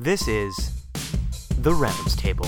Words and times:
This 0.00 0.28
is 0.28 0.70
The 1.58 1.74
Rounds 1.74 2.14
Table. 2.14 2.46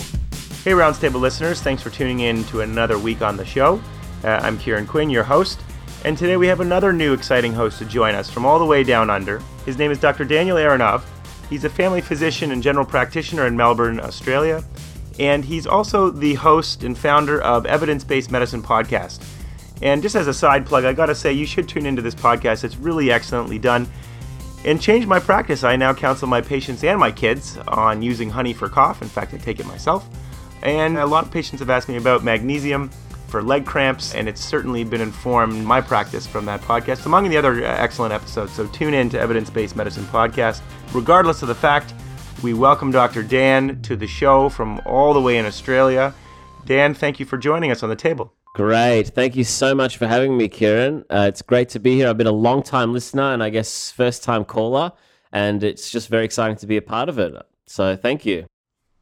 Hey, 0.63 0.73
Rounds 0.73 1.01
Table 1.01 1.19
listeners, 1.19 1.61
thanks 1.61 1.83
for 1.83 1.91
tuning 1.91 2.21
in 2.21 2.45
to 2.45 2.61
another 2.61 2.97
week 2.97 3.23
on 3.23 3.37
the 3.37 3.45
show. 3.45 3.83
Uh, 4.23 4.39
I'm 4.41 4.57
Kieran 4.57 4.87
Quinn, 4.87 5.11
your 5.11 5.25
host, 5.25 5.61
and 6.05 6.17
today 6.17 6.37
we 6.37 6.47
have 6.47 6.61
another 6.61 6.93
new 6.93 7.13
exciting 7.13 7.53
host 7.53 7.81
to 7.81 7.85
join 7.87 8.15
us 8.15 8.31
from 8.31 8.47
all 8.47 8.61
the 8.61 8.65
way 8.65 8.85
down 8.85 9.11
under. 9.11 9.43
His 9.67 9.79
name 9.79 9.91
is 9.91 9.99
Dr. 9.99 10.25
Daniel 10.25 10.59
Aronov. 10.59 11.03
He's 11.49 11.65
a 11.65 11.69
family 11.69 12.01
physician 12.01 12.53
and 12.53 12.63
general 12.63 12.87
practitioner 12.87 13.49
in 13.49 13.57
Melbourne, 13.57 13.99
Australia, 13.99 14.63
and 15.19 15.45
he's 15.45 15.67
also 15.67 16.09
the 16.09 16.35
host 16.35 16.85
and 16.85 16.97
founder 16.97 17.43
of 17.43 17.67
Evidence 17.67 18.05
Based 18.05 18.31
Medicine 18.31 18.63
Podcast. 18.63 19.27
And 19.83 20.03
just 20.03 20.15
as 20.15 20.29
a 20.29 20.35
side 20.35 20.67
plug, 20.67 20.85
I 20.85 20.93
gotta 20.93 21.17
say, 21.17 21.33
you 21.33 21.47
should 21.47 21.69
tune 21.69 21.87
into 21.87 22.01
this 22.01 22.15
podcast. 22.15 22.63
It's 22.63 22.77
really 22.77 23.11
excellently 23.11 23.59
done. 23.59 23.91
And 24.65 24.81
change 24.81 25.07
my 25.07 25.19
practice. 25.19 25.65
I 25.65 25.77
now 25.77 25.95
counsel 25.95 26.29
my 26.29 26.43
patients 26.43 26.85
and 26.85 27.01
my 27.01 27.11
kids 27.11 27.57
on 27.69 28.03
using 28.03 28.29
honey 28.29 28.53
for 28.53 28.69
cough. 28.69 29.01
In 29.01 29.09
fact, 29.09 29.33
I 29.33 29.39
take 29.39 29.59
it 29.59 29.67
myself. 29.67 30.09
And 30.63 30.99
a 30.99 31.07
lot 31.07 31.25
of 31.25 31.31
patients 31.31 31.61
have 31.61 31.71
asked 31.71 31.89
me 31.89 31.97
about 31.97 32.23
magnesium 32.23 32.91
for 33.29 33.43
leg 33.43 33.65
cramps, 33.65 34.15
and 34.15 34.29
it's 34.29 34.45
certainly 34.45 34.85
been 34.85 35.01
informed 35.01 35.65
my 35.65 35.81
practice 35.81 36.27
from 36.27 36.45
that 36.45 36.61
podcast, 36.63 37.07
among 37.07 37.31
the 37.31 37.37
other 37.37 37.65
uh, 37.65 37.77
excellent 37.79 38.13
episodes. 38.13 38.53
So 38.53 38.67
tune 38.67 38.93
in 38.93 39.09
to 39.11 39.21
Evidence 39.21 39.49
Based 39.49 39.77
Medicine 39.77 40.05
Podcast. 40.05 40.61
Regardless 40.93 41.41
of 41.41 41.49
the 41.49 41.55
fact, 41.55 41.95
we 42.43 42.53
welcome 42.53 42.91
Dr. 42.91 43.23
Dan 43.23 43.81
to 43.83 43.97
the 43.97 44.07
show 44.07 44.49
from 44.49 44.81
all 44.85 45.15
the 45.15 45.21
way 45.21 45.39
in 45.39 45.47
Australia. 45.47 46.13
Dan, 46.67 46.93
thank 46.93 47.21
you 47.21 47.25
for 47.25 47.39
joining 47.39 47.71
us 47.71 47.83
on 47.83 47.89
the 47.89 47.97
table. 47.97 48.35
Great. 48.55 49.09
Thank 49.09 49.37
you 49.37 49.45
so 49.45 49.75
much 49.77 49.97
for 49.97 50.09
having 50.09 50.37
me, 50.37 50.49
Kieran. 50.49 51.05
Uh, 51.09 51.27
it's 51.29 51.41
great 51.41 51.69
to 51.71 51.79
be 51.79 51.95
here. 51.95 52.09
I've 52.09 52.19
been 52.19 52.27
a 52.27 52.33
long 52.33 52.63
time 52.65 52.93
listener 52.93 53.33
and 53.33 53.43
I 53.43 53.51
guess 53.51 53.93
first 53.93 54.25
time 54.25 54.45
caller, 54.45 54.93
and 55.31 55.63
it's 55.63 55.89
just 55.91 56.09
very 56.09 56.25
exciting 56.25 56.57
to 56.57 56.67
be 56.67 56.77
a 56.77 56.83
part 56.83 57.09
of 57.09 57.19
it. 57.19 57.33
So 57.67 57.95
thank 57.95 58.27
you. 58.27 58.47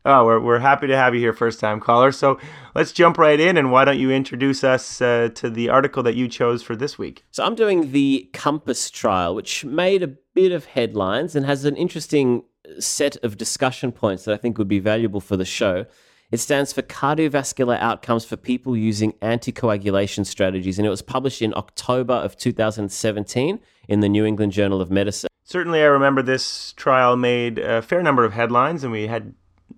Oh, 0.05 0.24
we're, 0.24 0.41
we're 0.41 0.59
happy 0.59 0.87
to 0.87 0.97
have 0.97 1.15
you 1.15 1.21
here, 1.21 1.33
first 1.33 1.61
time 1.61 1.80
caller. 1.80 2.13
So 2.13 2.38
let's 2.74 2.93
jump 2.93 3.16
right 3.16 3.41
in, 3.41 3.57
and 3.57 3.73
why 3.73 3.85
don't 3.85 3.99
you 3.99 4.10
introduce 4.10 4.63
us 4.65 5.01
uh, 5.01 5.30
to 5.35 5.51
the 5.51 5.71
article 5.71 6.02
that 6.02 6.15
you 6.15 6.29
chose 6.29 6.63
for 6.63 6.76
this 6.76 6.99
week? 6.99 7.24
So 7.30 7.45
I'm 7.45 7.54
doing 7.54 7.93
the 7.93 8.29
Compass 8.35 8.91
trial, 8.91 9.35
which 9.35 9.65
made 9.65 10.02
a 10.02 10.09
bit 10.35 10.52
of 10.52 10.66
headlines 10.66 11.35
and 11.35 11.46
has 11.46 11.65
an 11.65 11.76
interesting 11.76 12.45
set 12.79 13.16
of 13.24 13.38
discussion 13.38 13.93
points 13.93 14.24
that 14.24 14.35
I 14.35 14.37
think 14.37 14.59
would 14.59 14.69
be 14.69 14.79
valuable 14.79 15.21
for 15.21 15.37
the 15.37 15.45
show. 15.45 15.87
It 16.30 16.40
stands 16.40 16.74
for 16.74 16.82
Cardiovascular 16.82 17.80
Outcomes 17.80 18.26
for 18.26 18.37
People 18.37 18.76
Using 18.76 19.12
Anticoagulation 19.23 20.26
Strategies, 20.26 20.79
and 20.79 20.87
it 20.87 20.90
was 20.90 21.01
published 21.01 21.40
in 21.40 21.54
October 21.57 22.12
of 22.12 22.37
2017 22.37 23.59
in 23.88 24.01
the 24.01 24.10
New 24.10 24.26
England 24.26 24.52
Journal 24.52 24.82
of 24.82 24.90
Medicine. 24.90 25.30
Certainly, 25.45 25.80
I 25.80 25.87
remember 25.87 26.20
this 26.20 26.74
trial 26.74 27.16
made 27.16 27.59
a 27.59 27.80
fair 27.80 28.02
number 28.02 28.26
of 28.26 28.35
headlines, 28.35 28.85
and 28.85 28.93
we 28.93 29.07
had 29.07 29.32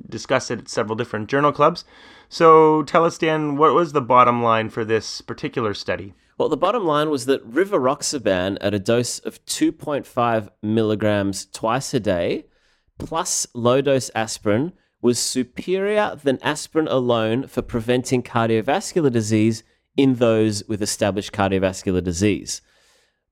discussed 0.08 0.50
it 0.50 0.58
at 0.58 0.68
several 0.68 0.96
different 0.96 1.28
journal 1.28 1.52
clubs. 1.52 1.84
So 2.28 2.82
tell 2.82 3.04
us, 3.04 3.16
Dan, 3.16 3.56
what 3.56 3.72
was 3.72 3.92
the 3.92 4.00
bottom 4.00 4.42
line 4.42 4.70
for 4.70 4.84
this 4.84 5.20
particular 5.20 5.72
study? 5.72 6.14
Well, 6.36 6.48
the 6.48 6.56
bottom 6.56 6.84
line 6.84 7.10
was 7.10 7.26
that 7.26 7.48
rivaroxaban 7.48 8.58
at 8.60 8.74
a 8.74 8.80
dose 8.80 9.20
of 9.20 9.44
2.5 9.44 10.48
milligrams 10.64 11.46
twice 11.46 11.94
a 11.94 12.00
day, 12.00 12.46
plus 12.98 13.46
low 13.54 13.80
dose 13.80 14.10
aspirin, 14.16 14.72
was 15.02 15.18
superior 15.18 16.16
than 16.22 16.38
aspirin 16.42 16.88
alone 16.88 17.46
for 17.46 17.62
preventing 17.62 18.22
cardiovascular 18.22 19.10
disease 19.10 19.62
in 19.96 20.16
those 20.16 20.62
with 20.68 20.82
established 20.82 21.32
cardiovascular 21.32 22.02
disease. 22.02 22.60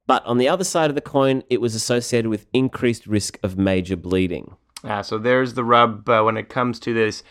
But 0.07 0.25
on 0.25 0.39
the 0.39 0.49
other 0.49 0.65
side 0.65 0.91
of 0.91 0.95
the 0.95 1.03
coin, 1.03 1.43
it 1.51 1.61
was 1.61 1.75
associated 1.75 2.31
with 2.31 2.47
increased 2.53 3.07
risk 3.07 3.39
of 3.43 3.59
major 3.59 3.97
bleeding. 3.97 4.57
Ah, 4.85 5.03
so 5.03 5.19
there's 5.19 5.55
the 5.55 5.65
rub 5.65 6.09
uh, 6.09 6.23
when 6.23 6.37
it 6.37 6.49
comes 6.49 6.79
to 6.81 6.95
this 6.95 7.23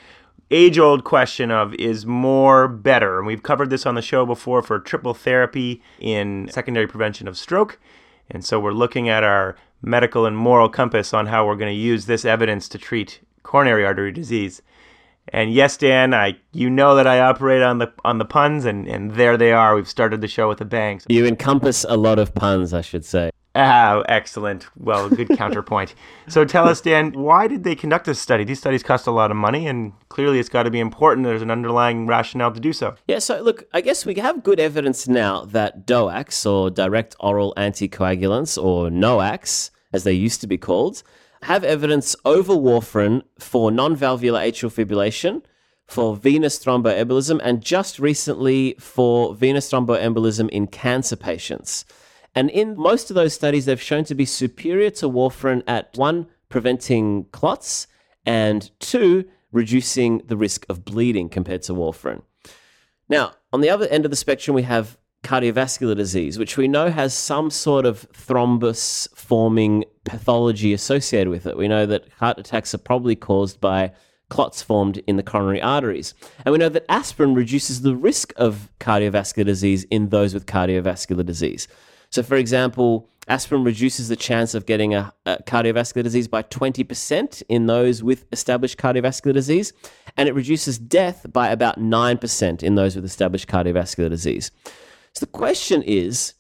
age 0.51 0.77
old 0.77 1.03
question 1.03 1.51
of 1.51 1.73
is 1.75 2.05
more 2.05 2.67
better? 2.67 3.17
And 3.17 3.27
we've 3.27 3.44
covered 3.44 3.69
this 3.69 3.85
on 3.85 3.95
the 3.95 4.01
show 4.01 4.25
before 4.25 4.61
for 4.61 4.79
triple 4.79 5.13
therapy 5.13 5.81
in 6.00 6.50
secondary 6.51 6.88
prevention 6.88 7.28
of 7.28 7.38
stroke. 7.38 7.79
And 8.29 8.45
so 8.45 8.59
we're 8.59 8.72
looking 8.72 9.09
at 9.09 9.23
our 9.23 9.56
medical 9.81 10.25
and 10.25 10.38
moral 10.38 10.69
compass 10.69 11.13
on 11.13 11.28
how 11.28 11.45
we're 11.45 11.56
going 11.56 11.73
to 11.73 11.79
use 11.79 12.06
this 12.06 12.25
evidence 12.25 12.67
to 12.69 12.78
treat 12.78 13.22
coronary 13.47 13.85
artery 13.85 14.12
disease. 14.12 14.62
And 15.30 15.53
yes, 15.53 15.78
Dan, 15.78 16.13
I 16.13 16.38
you 16.53 16.69
know 16.69 16.96
that 16.96 17.08
I 17.08 17.19
operate 17.19 17.63
on 17.63 17.80
the 17.80 17.91
on 18.06 18.18
the 18.18 18.25
puns, 18.25 18.66
and 18.66 18.88
and 18.88 19.12
there 19.12 19.38
they 19.38 19.52
are. 19.52 19.75
We've 19.75 19.88
started 19.88 20.22
the 20.22 20.28
show 20.28 20.47
with 20.47 20.62
a 20.62 20.66
bang. 20.66 21.02
You 21.08 21.25
encompass 21.25 21.86
a 21.88 21.97
lot 21.97 22.19
of 22.19 22.34
puns, 22.34 22.74
I 22.74 22.81
should 22.81 23.03
say. 23.06 23.31
Ah, 23.56 24.03
excellent. 24.07 24.68
Well, 24.78 25.09
good 25.09 25.30
counterpoint. 25.30 25.96
So 26.30 26.44
tell 26.44 26.68
us, 26.68 26.81
Dan, 26.81 27.13
why 27.13 27.47
did 27.47 27.63
they 27.63 27.74
conduct 27.74 28.06
this 28.06 28.19
study? 28.19 28.44
These 28.44 28.59
studies 28.59 28.84
cost 28.84 29.07
a 29.07 29.12
lot 29.12 29.31
of 29.31 29.38
money, 29.38 29.66
and 29.66 29.94
clearly 30.09 30.40
it's 30.40 30.50
got 30.50 30.63
to 30.63 30.69
be 30.69 30.81
important. 30.81 31.25
There's 31.25 31.41
an 31.41 31.50
underlying 31.50 32.06
rationale 32.06 32.52
to 32.52 32.59
do 32.59 32.74
so. 32.74 32.96
Yeah, 33.07 33.19
so 33.19 33.41
look, 33.41 33.63
I 33.74 33.80
guess 33.80 34.06
we 34.06 34.16
have 34.16 34.44
good 34.44 34.59
evidence 34.59 35.07
now 35.07 35.46
that 35.46 35.88
DOACs, 35.88 36.46
or 36.46 36.69
direct 36.69 37.16
oral 37.22 37.53
anticoagulants, 37.56 38.62
or 38.62 38.90
NOACs, 38.90 39.72
as 39.94 40.03
they 40.03 40.12
used 40.12 40.41
to 40.41 40.47
be 40.47 40.57
called, 40.57 41.02
have 41.44 41.64
evidence 41.64 42.16
over 42.25 42.53
warfarin 42.53 43.24
for 43.40 43.72
non-valvular 43.72 44.40
atrial 44.40 44.72
fibrillation, 44.72 45.44
for 45.88 46.16
venous 46.16 46.64
thromboembolism, 46.64 47.40
and 47.44 47.62
just 47.62 48.00
recently 48.00 48.75
for 48.80 49.34
venous 49.34 49.72
thromboembolism 49.72 50.50
in 50.50 50.68
cancer 50.68 51.16
patients. 51.16 51.86
And 52.36 52.50
in 52.50 52.78
most 52.78 53.09
of 53.09 53.16
those 53.16 53.34
studies, 53.34 53.66
they've 53.66 53.81
shown 53.81 54.03
to 54.06 54.16
be 54.16 54.25
superior 54.25 54.90
to 54.92 55.09
warfarin 55.09 55.64
at 55.66 55.96
one, 55.96 56.28
preventing 56.50 57.25
clots, 57.31 57.88
and 58.25 58.69
two, 58.80 59.25
reducing 59.52 60.19
the 60.28 60.38
risk 60.38 60.66
of 60.69 60.84
bleeding 60.84 61.30
compared 61.30 61.62
to 61.64 61.74
warfarin. 61.74 62.22
Now, 63.09 63.34
on 63.54 63.62
the 63.62 63.69
other 63.69 63.88
end 63.88 64.06
of 64.06 64.12
the 64.12 64.18
spectrum, 64.18 64.54
we 64.56 64.64
have 64.64 64.98
cardiovascular 65.24 65.96
disease, 65.96 66.38
which 66.38 66.58
we 66.58 66.68
know 66.68 66.90
has 66.90 67.14
some 67.14 67.50
sort 67.50 67.86
of 67.86 68.08
thrombus 68.12 69.08
forming 69.16 69.86
pathology 70.07 70.73
associated 70.73 71.29
with 71.29 71.45
it. 71.45 71.57
We 71.57 71.68
know 71.68 71.85
that 71.85 72.07
heart 72.18 72.40
attacks 72.40 72.73
are 72.73 72.79
probably 72.79 73.16
caused 73.16 73.59
by 73.62 73.91
clots 74.29 74.62
formed 74.62 74.97
in 75.07 75.16
the 75.16 75.23
coronary 75.23 75.62
arteries. 75.62 76.13
And 76.45 76.51
we 76.51 76.59
know 76.59 76.69
that 76.69 76.85
aspirin 76.90 77.34
reduces 77.34 77.81
the 77.81 77.95
risk 77.95 78.34
of 78.35 78.69
cardiovascular 78.79 79.45
disease 79.45 79.85
in 79.85 80.09
those 80.09 80.34
with 80.34 80.45
cardiovascular 80.45 81.25
disease. 81.25 81.68
So, 82.09 82.23
for 82.23 82.35
example, 82.35 83.09
aspirin 83.28 83.63
reduces 83.63 84.07
the 84.09 84.16
chance 84.16 84.53
of 84.53 84.66
getting 84.66 84.94
a, 84.95 85.13
a, 85.25 85.41
cardiovascular 85.44 86.03
disease 86.03 86.28
by 86.28 86.44
20% 86.44 87.44
in 87.50 87.68
those 87.68 88.03
with 88.03 88.25
established 88.31 88.78
cardiovascular 88.78 89.34
disease, 89.34 89.74
and 90.16 90.28
it 90.28 90.35
reduces 90.35 90.78
death 90.78 91.25
by 91.31 91.50
about 91.50 91.79
9% 91.79 92.63
in 92.63 92.75
those 92.75 92.95
with 92.95 93.06
established 93.06 93.47
cardiovascular 93.47 94.09
disease. 94.09 94.51
So, 95.13 95.25
the 95.25 95.31
question 95.31 95.84
is 95.84 96.34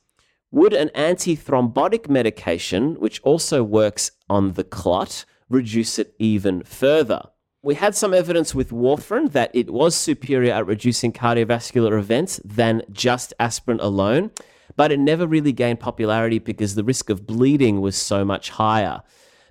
would 0.51 0.73
an 0.73 0.89
antithrombotic 0.89 2.09
medication, 2.09 2.95
which 2.95 3.21
also 3.21 3.63
works 3.63 4.11
on 4.29 4.53
the 4.53 4.63
clot, 4.63 5.25
reduce 5.49 5.99
it 5.99 6.15
even 6.19 6.63
further? 6.63 7.21
We 7.61 7.75
had 7.75 7.95
some 7.95 8.13
evidence 8.13 8.55
with 8.55 8.71
warfarin 8.71 9.31
that 9.33 9.51
it 9.53 9.69
was 9.69 9.95
superior 9.95 10.53
at 10.53 10.67
reducing 10.67 11.11
cardiovascular 11.11 11.97
events 11.99 12.39
than 12.45 12.83
just 12.91 13.33
aspirin 13.39 13.79
alone 13.79 14.31
but 14.77 14.91
it 14.91 14.99
never 14.99 15.27
really 15.27 15.51
gained 15.51 15.81
popularity 15.81 16.39
because 16.39 16.75
the 16.75 16.83
risk 16.83 17.09
of 17.09 17.27
bleeding 17.27 17.81
was 17.81 17.97
so 17.97 18.23
much 18.23 18.51
higher. 18.51 19.01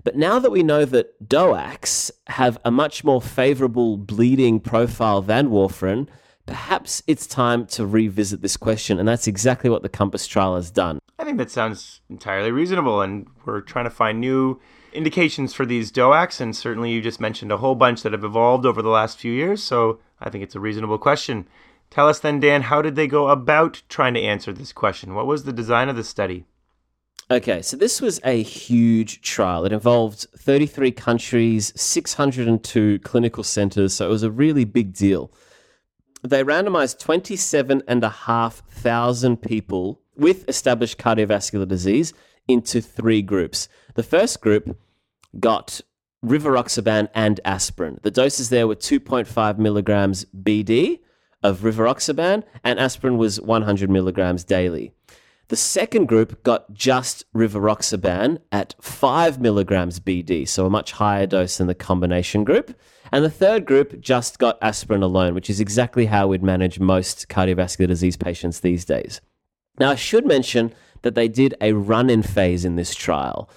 But 0.04 0.16
now 0.16 0.38
that 0.38 0.52
we 0.52 0.62
know 0.62 0.84
that 0.84 1.28
DOACs 1.28 2.12
have 2.28 2.58
a 2.64 2.70
much 2.70 3.02
more 3.02 3.20
favorable 3.20 3.96
bleeding 3.96 4.60
profile 4.60 5.20
than 5.20 5.50
warfarin, 5.50 6.08
perhaps 6.46 7.02
it's 7.06 7.26
time 7.26 7.66
to 7.66 7.86
revisit 7.86 8.40
this 8.40 8.56
question, 8.56 8.98
and 8.98 9.08
that's 9.08 9.26
exactly 9.26 9.68
what 9.68 9.82
the 9.82 9.88
Compass 9.88 10.26
trial 10.26 10.56
has 10.56 10.70
done. 10.70 10.98
I 11.18 11.24
think 11.24 11.38
that 11.38 11.50
sounds 11.50 12.00
entirely 12.08 12.50
reasonable, 12.50 13.00
and 13.00 13.26
we're 13.44 13.60
trying 13.60 13.84
to 13.84 13.90
find 13.90 14.20
new 14.20 14.60
indications 14.92 15.52
for 15.52 15.66
these 15.66 15.92
DOACs, 15.92 16.40
and 16.40 16.56
certainly 16.56 16.90
you 16.92 17.02
just 17.02 17.20
mentioned 17.20 17.52
a 17.52 17.58
whole 17.58 17.74
bunch 17.74 18.02
that 18.02 18.12
have 18.12 18.24
evolved 18.24 18.64
over 18.64 18.80
the 18.80 18.88
last 18.88 19.18
few 19.18 19.32
years, 19.32 19.62
so 19.62 19.98
I 20.20 20.30
think 20.30 20.42
it's 20.42 20.54
a 20.54 20.60
reasonable 20.60 20.98
question. 20.98 21.46
Tell 21.90 22.08
us 22.08 22.18
then, 22.18 22.40
Dan, 22.40 22.62
how 22.62 22.82
did 22.82 22.96
they 22.96 23.06
go 23.06 23.28
about 23.28 23.82
trying 23.88 24.14
to 24.14 24.22
answer 24.22 24.52
this 24.52 24.72
question? 24.72 25.14
What 25.14 25.26
was 25.26 25.44
the 25.44 25.52
design 25.52 25.88
of 25.88 25.96
the 25.96 26.04
study? 26.04 26.46
Okay, 27.28 27.60
so 27.60 27.76
this 27.76 28.00
was 28.00 28.20
a 28.24 28.42
huge 28.42 29.20
trial. 29.20 29.64
It 29.64 29.72
involved 29.72 30.26
33 30.38 30.92
countries, 30.92 31.72
602 31.74 33.00
clinical 33.00 33.42
centers, 33.42 33.94
so 33.94 34.06
it 34.06 34.10
was 34.10 34.22
a 34.22 34.30
really 34.30 34.64
big 34.64 34.92
deal. 34.92 35.32
They 36.26 36.42
randomized 36.42 36.98
27,500 36.98 39.42
people 39.42 40.00
with 40.16 40.48
established 40.48 40.98
cardiovascular 40.98 41.68
disease 41.68 42.12
into 42.48 42.80
three 42.80 43.22
groups. 43.22 43.68
The 43.94 44.02
first 44.02 44.40
group 44.40 44.76
got 45.38 45.80
rivaroxaban 46.24 47.10
and 47.14 47.38
aspirin. 47.44 48.00
The 48.02 48.10
doses 48.10 48.48
there 48.48 48.66
were 48.66 48.74
2.5 48.74 49.58
milligrams 49.58 50.24
BD 50.24 50.98
of 51.44 51.60
rivaroxaban, 51.60 52.42
and 52.64 52.80
aspirin 52.80 53.18
was 53.18 53.40
100 53.40 53.88
milligrams 53.88 54.42
daily. 54.42 54.92
The 55.48 55.56
second 55.56 56.06
group 56.06 56.42
got 56.42 56.72
just 56.74 57.24
rivaroxaban 57.32 58.38
at 58.50 58.74
5 58.80 59.40
milligrams 59.40 60.00
BD, 60.00 60.48
so 60.48 60.66
a 60.66 60.70
much 60.70 60.92
higher 60.92 61.26
dose 61.26 61.58
than 61.58 61.68
the 61.68 61.74
combination 61.74 62.42
group. 62.42 62.76
And 63.12 63.24
the 63.24 63.30
third 63.30 63.64
group 63.64 64.00
just 64.00 64.40
got 64.40 64.58
aspirin 64.60 65.04
alone, 65.04 65.34
which 65.34 65.48
is 65.48 65.60
exactly 65.60 66.06
how 66.06 66.26
we'd 66.26 66.42
manage 66.42 66.80
most 66.80 67.28
cardiovascular 67.28 67.86
disease 67.86 68.16
patients 68.16 68.58
these 68.58 68.84
days. 68.84 69.20
Now, 69.78 69.90
I 69.90 69.94
should 69.94 70.26
mention 70.26 70.74
that 71.02 71.14
they 71.14 71.28
did 71.28 71.54
a 71.60 71.74
run 71.74 72.10
in 72.10 72.24
phase 72.24 72.64
in 72.64 72.74
this 72.74 72.92
trial, 72.92 73.48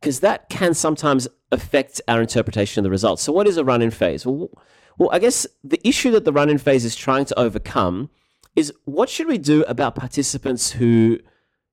because 0.00 0.20
that 0.20 0.48
can 0.48 0.72
sometimes 0.72 1.28
affect 1.52 2.00
our 2.08 2.22
interpretation 2.22 2.80
of 2.80 2.84
the 2.84 2.90
results. 2.90 3.22
So, 3.22 3.32
what 3.32 3.46
is 3.46 3.58
a 3.58 3.64
run 3.64 3.82
in 3.82 3.90
phase? 3.90 4.24
Well, 4.24 4.48
well, 4.96 5.10
I 5.12 5.18
guess 5.18 5.46
the 5.62 5.86
issue 5.86 6.10
that 6.12 6.24
the 6.24 6.32
run 6.32 6.48
in 6.48 6.56
phase 6.56 6.86
is 6.86 6.96
trying 6.96 7.26
to 7.26 7.38
overcome 7.38 8.08
is 8.56 8.72
what 8.84 9.10
should 9.10 9.26
we 9.26 9.36
do 9.36 9.62
about 9.64 9.96
participants 9.96 10.70
who 10.72 11.18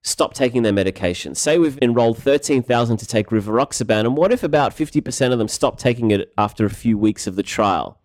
stop 0.01 0.33
taking 0.33 0.63
their 0.63 0.73
medication? 0.73 1.35
Say 1.35 1.57
we've 1.57 1.79
enrolled 1.81 2.17
13,000 2.17 2.97
to 2.97 3.05
take 3.05 3.27
rivaroxaban, 3.27 4.01
and 4.01 4.17
what 4.17 4.31
if 4.31 4.43
about 4.43 4.75
50% 4.75 5.31
of 5.31 5.39
them 5.39 5.47
stop 5.47 5.77
taking 5.77 6.11
it 6.11 6.33
after 6.37 6.65
a 6.65 6.69
few 6.69 6.97
weeks 6.97 7.27
of 7.27 7.35
the 7.35 7.43
trial? 7.43 7.99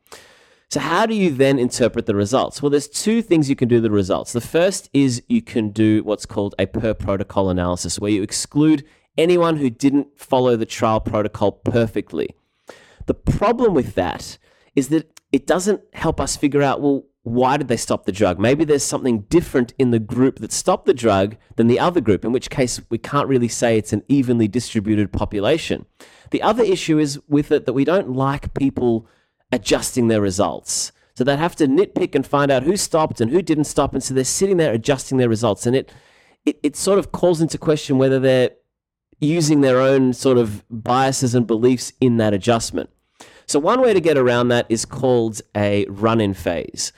So, 0.69 0.81
how 0.81 1.07
do 1.07 1.15
you 1.15 1.31
then 1.31 1.59
interpret 1.61 2.07
the 2.07 2.17
results? 2.17 2.61
Well, 2.61 2.71
there's 2.71 2.89
two 2.89 3.23
things 3.23 3.49
you 3.49 3.55
can 3.55 3.69
do 3.69 3.81
the 3.81 3.91
results. 3.91 4.33
The 4.33 4.41
first 4.41 4.91
is 4.93 5.23
you 5.29 5.41
can 5.41 5.71
do 5.71 6.03
what's 6.03 6.27
called 6.27 6.57
a 6.59 6.67
per 6.67 6.93
protocol 6.93 7.51
analysis, 7.51 8.01
where 8.01 8.11
you 8.11 8.23
exclude 8.23 8.85
anyone 9.17 9.57
who 9.57 9.71
didn't 9.71 10.19
follow 10.19 10.57
the 10.57 10.67
trial 10.67 11.01
protocol 11.01 11.53
perfectly. 11.53 12.31
The 13.07 13.15
problem 13.15 13.75
with 13.75 13.95
that 13.95 14.39
is 14.75 14.89
that 14.89 15.21
it 15.31 15.47
doesn't 15.47 15.83
help 15.93 16.21
us 16.21 16.37
figure 16.37 16.63
out, 16.63 16.81
well, 16.81 17.05
why 17.27 17.57
did 17.57 17.67
they 17.67 17.77
stop 17.77 18.07
the 18.07 18.13
drug? 18.13 18.39
Maybe 18.39 18.65
there's 18.65 18.85
something 18.85 19.23
different 19.23 19.75
in 19.81 19.91
the 19.91 19.99
group 19.99 20.39
that 20.39 20.53
stopped 20.53 20.87
the 20.87 20.95
drug 20.95 21.37
than 21.57 21.67
the 21.67 21.81
other 21.81 22.01
group, 22.01 22.25
in 22.25 22.31
which 22.31 22.51
case 22.51 22.81
we 22.89 22.99
can't 22.99 23.27
really 23.27 23.49
say 23.49 23.77
it's 23.77 23.93
an 23.93 24.05
evenly 24.07 24.47
distributed 24.47 25.13
population. 25.13 25.87
The 26.31 26.41
other 26.41 26.63
issue 26.63 27.01
is 27.01 27.19
with 27.27 27.51
it 27.51 27.67
that 27.67 27.73
we 27.73 27.85
don't 27.85 28.13
like 28.13 28.55
people 28.55 29.09
adjusting 29.51 30.07
their 30.07 30.21
results. 30.21 30.93
So 31.17 31.25
they'd 31.25 31.35
have 31.35 31.57
to 31.57 31.67
nitpick 31.67 32.15
and 32.15 32.25
find 32.25 32.53
out 32.53 32.63
who 32.63 32.77
stopped 32.77 33.21
and 33.21 33.33
who 33.33 33.43
didn't 33.43 33.65
stop. 33.65 33.93
And 33.93 34.05
so 34.05 34.15
they're 34.15 34.23
sitting 34.23 34.59
there 34.59 34.73
adjusting 34.73 35.19
their 35.19 35.29
results. 35.29 35.67
And 35.67 35.75
it, 35.75 35.93
it, 36.45 36.61
it 36.63 36.77
sort 36.77 37.01
of 37.01 37.11
calls 37.11 37.41
into 37.41 37.59
question 37.59 37.99
whether 37.99 38.21
they're 38.21 38.51
using 39.19 39.63
their 39.63 39.81
own 39.81 40.13
sort 40.13 40.39
of 40.39 40.63
biases 40.71 41.35
and 41.35 41.45
beliefs 41.45 41.93
in 42.01 42.19
that 42.19 42.35
adjustment. 42.35 42.89
So, 43.47 43.59
one 43.59 43.81
way 43.81 43.95
to 43.95 44.01
get 44.01 44.17
around 44.17 44.49
that 44.49 44.67
is 44.69 44.85
called 44.85 45.41
a 45.57 45.87
run 45.87 46.21
in 46.21 46.35
phase, 46.35 46.93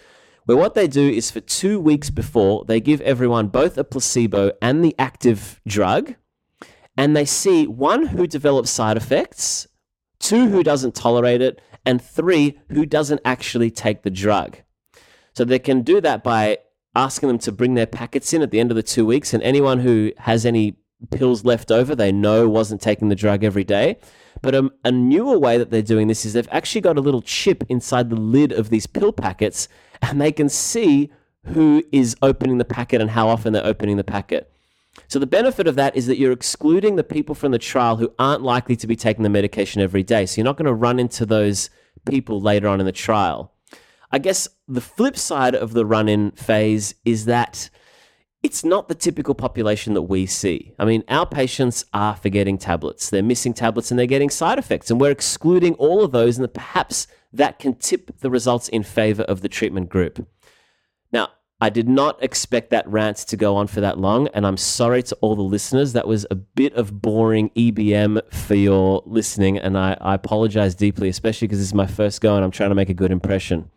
where 0.48 0.56
what 0.56 0.72
they 0.72 0.88
do 0.88 1.06
is 1.06 1.30
for 1.30 1.40
two 1.40 1.78
weeks 1.78 2.08
before, 2.08 2.64
they 2.64 2.80
give 2.80 3.02
everyone 3.02 3.48
both 3.48 3.76
a 3.76 3.84
placebo 3.84 4.50
and 4.62 4.82
the 4.82 4.94
active 4.98 5.60
drug, 5.66 6.14
and 6.96 7.14
they 7.14 7.26
see 7.26 7.66
one 7.66 8.06
who 8.06 8.26
develops 8.26 8.70
side 8.70 8.96
effects, 8.96 9.68
two 10.18 10.48
who 10.48 10.62
doesn't 10.62 10.94
tolerate 10.94 11.42
it, 11.42 11.60
and 11.84 12.00
three 12.00 12.58
who 12.70 12.86
doesn't 12.86 13.20
actually 13.26 13.70
take 13.70 14.04
the 14.04 14.10
drug. 14.10 14.56
So, 15.34 15.44
they 15.44 15.58
can 15.58 15.82
do 15.82 16.00
that 16.00 16.24
by 16.24 16.60
asking 16.94 17.28
them 17.28 17.38
to 17.40 17.52
bring 17.52 17.74
their 17.74 17.86
packets 17.86 18.32
in 18.32 18.40
at 18.40 18.50
the 18.50 18.58
end 18.58 18.70
of 18.70 18.76
the 18.76 18.82
two 18.82 19.04
weeks, 19.04 19.34
and 19.34 19.42
anyone 19.42 19.80
who 19.80 20.12
has 20.16 20.46
any 20.46 20.78
pills 21.10 21.44
left 21.44 21.70
over 21.70 21.94
they 21.94 22.10
know 22.10 22.48
wasn't 22.48 22.80
taking 22.80 23.08
the 23.08 23.14
drug 23.14 23.44
every 23.44 23.62
day 23.62 23.96
but 24.42 24.54
a, 24.54 24.70
a 24.84 24.92
newer 24.92 25.38
way 25.38 25.58
that 25.58 25.70
they're 25.70 25.82
doing 25.82 26.08
this 26.08 26.24
is 26.24 26.32
they've 26.32 26.48
actually 26.50 26.80
got 26.80 26.96
a 26.96 27.00
little 27.00 27.22
chip 27.22 27.64
inside 27.68 28.10
the 28.10 28.16
lid 28.16 28.52
of 28.52 28.70
these 28.70 28.86
pill 28.86 29.12
packets, 29.12 29.68
and 30.02 30.20
they 30.20 30.32
can 30.32 30.48
see 30.48 31.10
who 31.46 31.82
is 31.92 32.16
opening 32.22 32.58
the 32.58 32.64
packet 32.64 33.00
and 33.00 33.10
how 33.10 33.28
often 33.28 33.52
they're 33.52 33.64
opening 33.64 33.96
the 33.96 34.04
packet. 34.04 34.52
So 35.06 35.18
the 35.18 35.26
benefit 35.26 35.66
of 35.66 35.76
that 35.76 35.96
is 35.96 36.06
that 36.06 36.18
you're 36.18 36.32
excluding 36.32 36.96
the 36.96 37.04
people 37.04 37.34
from 37.34 37.52
the 37.52 37.58
trial 37.58 37.96
who 37.96 38.12
aren't 38.18 38.42
likely 38.42 38.76
to 38.76 38.86
be 38.86 38.96
taking 38.96 39.22
the 39.22 39.28
medication 39.28 39.80
every 39.80 40.02
day. 40.02 40.26
So 40.26 40.38
you're 40.38 40.44
not 40.44 40.56
going 40.56 40.66
to 40.66 40.74
run 40.74 40.98
into 40.98 41.24
those 41.24 41.70
people 42.04 42.40
later 42.40 42.68
on 42.68 42.80
in 42.80 42.86
the 42.86 42.92
trial. 42.92 43.52
I 44.10 44.18
guess 44.18 44.48
the 44.66 44.80
flip 44.80 45.16
side 45.16 45.54
of 45.54 45.72
the 45.72 45.86
run 45.86 46.08
in 46.08 46.32
phase 46.32 46.94
is 47.04 47.26
that 47.26 47.70
it's 48.42 48.64
not 48.64 48.88
the 48.88 48.94
typical 48.94 49.34
population 49.34 49.94
that 49.94 50.02
we 50.02 50.24
see. 50.26 50.74
I 50.78 50.84
mean, 50.84 51.02
our 51.08 51.26
patients 51.26 51.84
are 51.92 52.14
forgetting 52.14 52.58
tablets, 52.58 53.10
they're 53.10 53.22
missing 53.22 53.52
tablets, 53.52 53.90
and 53.90 53.98
they're 53.98 54.06
getting 54.06 54.30
side 54.30 54.58
effects. 54.58 54.90
And 54.90 55.00
we're 55.00 55.10
excluding 55.10 55.74
all 55.74 56.04
of 56.04 56.12
those, 56.12 56.38
and 56.38 56.54
perhaps 56.54 57.06
that 57.32 57.58
can 57.58 57.74
tip 57.74 58.18
the 58.20 58.30
results 58.30 58.68
in 58.68 58.82
favor 58.82 59.22
of 59.24 59.40
the 59.40 59.48
treatment 59.48 59.88
group. 59.88 60.26
Now, 61.12 61.30
I 61.60 61.70
did 61.70 61.88
not 61.88 62.22
expect 62.22 62.70
that 62.70 62.86
rant 62.88 63.16
to 63.16 63.36
go 63.36 63.56
on 63.56 63.66
for 63.66 63.80
that 63.80 63.98
long, 63.98 64.28
and 64.28 64.46
I'm 64.46 64.56
sorry 64.56 65.02
to 65.02 65.16
all 65.16 65.34
the 65.34 65.42
listeners. 65.42 65.92
That 65.92 66.06
was 66.06 66.24
a 66.30 66.36
bit 66.36 66.72
of 66.74 67.02
boring 67.02 67.50
EBM 67.50 68.32
for 68.32 68.54
your 68.54 69.02
listening, 69.04 69.58
and 69.58 69.76
I, 69.76 69.96
I 70.00 70.14
apologize 70.14 70.76
deeply, 70.76 71.08
especially 71.08 71.48
because 71.48 71.58
this 71.58 71.68
is 71.68 71.74
my 71.74 71.86
first 71.86 72.20
go 72.20 72.36
and 72.36 72.44
I'm 72.44 72.52
trying 72.52 72.70
to 72.70 72.76
make 72.76 72.90
a 72.90 72.94
good 72.94 73.10
impression. 73.10 73.70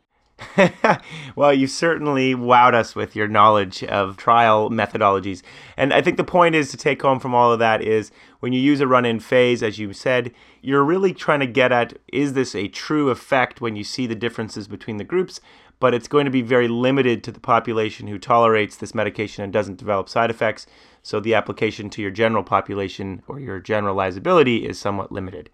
well, 1.36 1.54
you 1.54 1.68
certainly 1.68 2.34
wowed 2.36 2.74
us 2.74 2.96
with 2.96 3.16
your 3.16 3.28
knowledge 3.28 3.84
of 3.84 4.18
trial 4.18 4.70
methodologies. 4.70 5.42
And 5.78 5.94
I 5.94 6.02
think 6.02 6.18
the 6.18 6.24
point 6.24 6.56
is 6.56 6.72
to 6.72 6.78
take 6.78 7.02
home 7.02 7.20
from 7.20 7.34
all 7.34 7.52
of 7.52 7.60
that 7.60 7.82
is 7.82 8.12
when 8.40 8.54
you 8.54 8.60
use 8.60 8.82
a 8.82 8.88
run 8.88 9.06
in 9.06 9.20
phase, 9.20 9.64
as 9.64 9.80
you 9.80 9.94
said, 9.94 10.32
you're 10.62 10.84
really 10.84 11.14
trying 11.14 11.40
to 11.40 11.48
get 11.48 11.72
at 11.72 11.98
is 12.12 12.34
this 12.34 12.56
a 12.56 12.68
true 12.68 13.10
effect 13.10 13.62
when 13.62 13.76
you 13.76 13.84
see 13.84 14.08
the 14.08 14.16
differences 14.16 14.68
between 14.68 14.98
the 14.98 15.04
groups? 15.04 15.40
But 15.80 15.96
it's 15.96 16.08
going 16.08 16.26
to 16.26 16.32
be 16.32 16.44
very 16.44 16.68
limited 16.68 17.24
to 17.24 17.32
the 17.32 17.40
population 17.40 18.08
who 18.08 18.20
tolerates 18.20 18.78
this 18.78 18.94
medication 18.94 19.44
and 19.44 19.52
doesn't 19.52 19.80
develop 19.80 20.10
side 20.10 20.30
effects. 20.30 20.68
So 21.02 21.20
the 21.20 21.34
application 21.34 21.90
to 21.92 22.02
your 22.02 22.12
general 22.12 22.44
population 22.44 23.24
or 23.28 23.40
your 23.40 23.60
generalizability 23.60 24.64
is 24.64 24.78
somewhat 24.78 25.12
limited. 25.12 25.50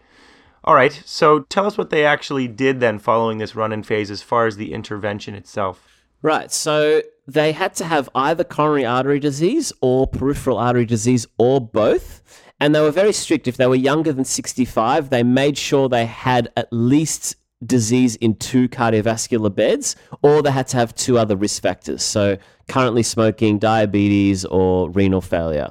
All 0.68 0.76
right, 0.76 1.02
so 1.06 1.44
tell 1.44 1.66
us 1.66 1.78
what 1.78 1.92
they 1.92 2.04
actually 2.04 2.50
did 2.50 2.82
then 2.82 3.00
following 3.00 3.38
this 3.38 3.56
run 3.56 3.72
in 3.72 3.84
phase 3.84 4.12
as 4.12 4.22
far 4.22 4.48
as 4.48 4.58
the 4.58 4.74
intervention 4.74 5.34
itself. 5.34 5.88
Right, 6.22 6.52
so 6.52 7.04
they 7.26 7.54
had 7.54 7.74
to 7.76 7.86
have 7.86 8.10
either 8.14 8.44
coronary 8.44 8.86
artery 8.86 9.22
disease 9.22 9.72
or 9.80 10.08
peripheral 10.08 10.58
artery 10.58 10.86
disease 10.86 11.26
or 11.38 11.62
both. 11.62 12.22
And 12.60 12.76
they 12.76 12.82
were 12.82 12.92
very 12.92 13.14
strict. 13.14 13.48
If 13.48 13.56
they 13.56 13.66
were 13.66 13.76
younger 13.76 14.12
than 14.12 14.26
65, 14.26 15.10
they 15.10 15.24
made 15.24 15.58
sure 15.58 15.88
they 15.88 16.06
had 16.06 16.52
at 16.58 16.68
least 16.74 17.38
disease 17.66 18.18
in 18.18 18.36
two 18.36 18.68
cardiovascular 18.68 19.56
beds, 19.56 19.96
or 20.22 20.42
they 20.42 20.52
had 20.52 20.68
to 20.68 20.78
have 20.78 20.94
two 20.94 21.18
other 21.18 21.38
risk 21.38 21.62
factors. 21.62 22.04
So, 22.04 22.38
currently 22.68 23.04
smoking, 23.04 23.58
diabetes, 23.58 24.44
or 24.44 24.90
renal 24.90 25.22
failure. 25.22 25.70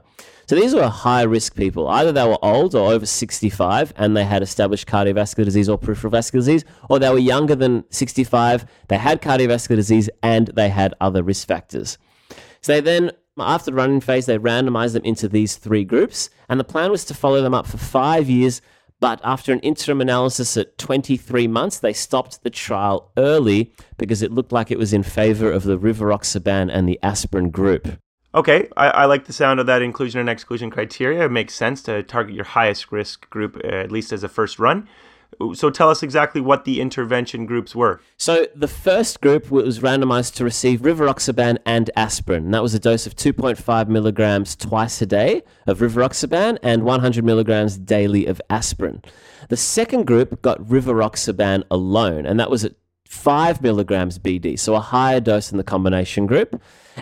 So 0.49 0.55
these 0.55 0.75
were 0.75 0.87
high 0.87 1.23
risk 1.23 1.57
people. 1.57 1.89
Either 1.89 2.13
they 2.13 2.25
were 2.25 2.39
old 2.41 2.77
or 2.77 2.93
over 2.93 3.05
65 3.05 3.93
and 3.97 4.17
they 4.17 4.25
had 4.25 4.43
established 4.45 4.87
cardiovascular 4.87 5.45
disease 5.45 5.69
or 5.69 5.77
peripheral 5.77 6.13
vascular 6.13 6.41
disease, 6.41 6.65
or 6.89 7.01
they 7.01 7.11
were 7.11 7.19
younger 7.19 7.57
than 7.57 7.85
65, 7.91 8.65
they 8.87 8.99
had 8.99 9.21
cardiovascular 9.21 9.75
disease, 9.75 10.09
and 10.23 10.49
they 10.55 10.69
had 10.69 10.95
other 11.00 11.25
risk 11.25 11.49
factors. 11.49 11.99
So 12.61 12.75
they 12.75 12.81
then, 12.81 13.11
after 13.37 13.73
the 13.73 13.76
run-in 13.76 14.00
phase, 14.00 14.26
they 14.26 14.38
randomized 14.38 14.93
them 14.93 15.05
into 15.05 15.29
these 15.29 15.57
three 15.57 15.85
groups, 15.85 16.31
and 16.49 16.61
the 16.61 16.65
plan 16.65 16.93
was 16.93 17.05
to 17.07 17.15
follow 17.15 17.43
them 17.43 17.55
up 17.55 17.67
for 17.67 17.79
five 17.79 18.31
years. 18.31 18.62
But 19.00 19.21
after 19.25 19.53
an 19.53 19.61
interim 19.61 20.00
analysis 20.00 20.57
at 20.57 20.79
23 20.79 21.49
months, 21.49 21.81
they 21.81 21.93
stopped 21.93 22.45
the 22.45 22.50
trial 22.50 23.11
early 23.19 23.75
because 23.99 24.23
it 24.23 24.33
looked 24.33 24.53
like 24.53 24.71
it 24.71 24.79
was 24.79 24.93
in 24.93 25.03
favor 25.03 25.50
of 25.50 25.65
the 25.65 25.79
rivaroxaban 25.79 26.71
and 26.73 26.88
the 26.88 26.99
aspirin 27.03 27.50
group. 27.50 27.99
Okay, 28.37 28.69
I, 28.76 28.88
I, 28.88 29.05
like 29.07 29.25
the 29.25 29.33
sound 29.33 29.61
of 29.61 29.66
that 29.66 29.81
inclusion 29.81 30.21
and 30.21 30.28
exclusion 30.28 30.71
criteria. 30.71 31.25
It 31.25 31.33
makes 31.33 31.55
sense 31.55 31.83
to 31.85 32.02
target 32.02 32.35
your 32.35 32.45
highest 32.45 32.93
risk 32.93 33.31
group, 33.31 33.59
uh, 33.64 33.69
at 33.69 33.90
least 33.90 34.12
as 34.12 34.23
a 34.23 34.28
first 34.28 34.59
run. 34.59 34.87
So 35.55 35.71
tell 35.71 35.88
us 35.88 36.02
exactly 36.02 36.43
what 36.43 36.66
the 36.66 36.81
intervention 36.83 37.47
groups 37.47 37.75
were. 37.75 38.00
So 38.19 38.47
the 38.55 38.69
first 38.69 39.23
group 39.23 39.50
was 39.50 39.81
randomized 39.81 40.35
to 40.35 40.45
receive 40.45 40.81
rivaroxaban 40.81 41.59
and 41.64 41.90
aspirin. 41.97 42.50
that 42.50 42.62
was 42.62 42.75
a 42.75 42.78
dose 42.78 43.07
of 43.07 43.16
2.5 43.16 43.88
milligrams 43.88 44.55
twice 44.55 45.00
a 45.00 45.07
day 45.07 45.43
of 45.66 45.78
rivaroxaban 45.78 46.59
and 46.62 46.85
100 46.85 47.25
milligrams 47.25 47.78
daily 47.78 48.26
of 48.26 48.40
aspirin. 48.50 49.02
The 49.49 49.57
second 49.57 50.07
group 50.07 50.43
got 50.43 50.61
rivaroxaban 50.61 51.64
alone, 51.71 52.26
and 52.26 52.38
that 52.38 52.50
was 52.50 52.64
at 52.64 52.75
5 53.09 53.62
milligrams 53.62 54.19
BD, 54.19 54.59
so 54.59 54.75
a 54.75 54.81
higher 54.81 55.21
dose 55.21 55.49
than 55.49 55.59
the 55.59 55.64
combination 55.64 56.26
group. 56.26 56.61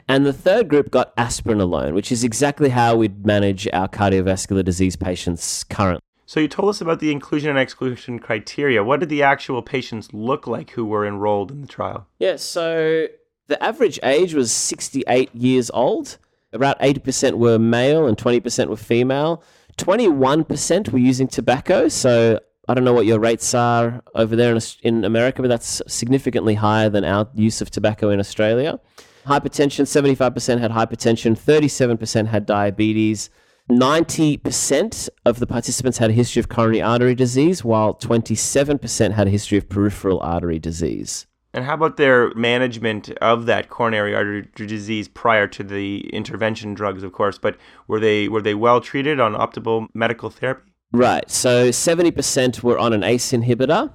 And 0.09 0.27
the 0.27 0.33
third 0.33 0.69
group 0.69 0.91
got 0.91 1.13
aspirin 1.17 1.61
alone, 1.61 1.95
which 1.95 2.11
is 2.11 2.25
exactly 2.25 2.71
how 2.71 2.97
we'd 2.97 3.25
manage 3.25 3.69
our 3.73 3.89
cardiovascular 3.89 4.65
disease 4.65 4.97
patients 4.97 5.65
currently. 5.65 6.01
So 6.27 6.41
you 6.41 6.49
told 6.49 6.71
us 6.71 6.81
about 6.81 7.01
the 7.01 7.13
inclusion 7.13 7.51
and 7.51 7.59
exclusion 7.59 8.19
criteria. 8.19 8.83
What 8.83 9.01
did 9.01 9.09
the 9.09 9.23
actual 9.23 9.63
patients 9.63 10.13
look 10.13 10.47
like 10.47 10.71
who 10.71 10.85
were 10.85 11.07
enrolled 11.07 11.51
in 11.51 11.61
the 11.61 11.67
trial? 11.67 12.07
Yeah, 12.19 12.37
so 12.37 13.07
the 13.47 13.63
average 13.63 14.01
age 14.03 14.35
was 14.35 14.51
68 14.51 15.35
years 15.35 15.71
old. 15.71 16.19
About 16.53 16.79
80% 16.81 17.35
were 17.35 17.59
male 17.59 18.07
and 18.07 18.17
20% 18.17 18.69
were 18.69 18.77
female. 18.77 19.43
21% 19.77 20.93
were 20.93 20.99
using 20.99 21.29
tobacco, 21.29 21.89
so 21.89 22.41
I 22.69 22.75
don't 22.75 22.85
know 22.85 22.93
what 22.93 23.07
your 23.07 23.19
rates 23.19 23.53
are 23.55 24.03
over 24.15 24.35
there 24.35 24.55
in, 24.55 24.63
in 24.83 25.05
America, 25.05 25.43
but 25.43 25.49
that's 25.49 25.83
significantly 25.87 26.55
higher 26.55 26.89
than 26.89 27.05
our 27.05 27.29
use 27.35 27.61
of 27.61 27.71
tobacco 27.71 28.11
in 28.11 28.21
Australia. 28.21 28.81
Hypertension, 29.27 29.85
75% 29.85 30.61
had 30.61 30.71
hypertension, 30.71 31.39
37% 31.39 32.27
had 32.27 32.47
diabetes. 32.47 33.31
90% 33.71 35.09
of 35.25 35.39
the 35.39 35.47
participants 35.47 35.97
had 35.97 36.11
a 36.11 36.13
history 36.13 36.41
of 36.41 36.51
coronary 36.51 36.83
artery 36.83 37.15
disease, 37.15 37.65
while 37.65 37.95
27% 37.95 39.13
had 39.13 39.27
a 39.27 39.31
history 39.31 39.57
of 39.57 39.69
peripheral 39.69 40.21
artery 40.21 40.59
disease. 40.59 41.27
And 41.55 41.65
how 41.65 41.75
about 41.75 41.97
their 41.97 42.35
management 42.35 43.11
of 43.23 43.47
that 43.47 43.71
coronary 43.71 44.15
artery 44.15 44.49
disease 44.55 45.09
prior 45.09 45.47
to 45.47 45.63
the 45.63 46.01
intervention 46.11 46.75
drugs, 46.75 47.03
of 47.03 47.13
course? 47.13 47.39
But 47.39 47.57
were 47.87 48.01
they 48.01 48.29
were 48.29 48.43
they 48.43 48.57
well 48.57 48.81
treated 48.81 49.21
on 49.21 49.35
optimal 49.35 49.87
medical 49.95 50.31
therapy? 50.31 50.73
Right. 50.93 51.31
So 51.31 51.69
70% 51.69 52.63
were 52.63 52.79
on 52.79 52.93
an 52.93 53.05
ACE 53.05 53.33
inhibitor. 53.33 53.93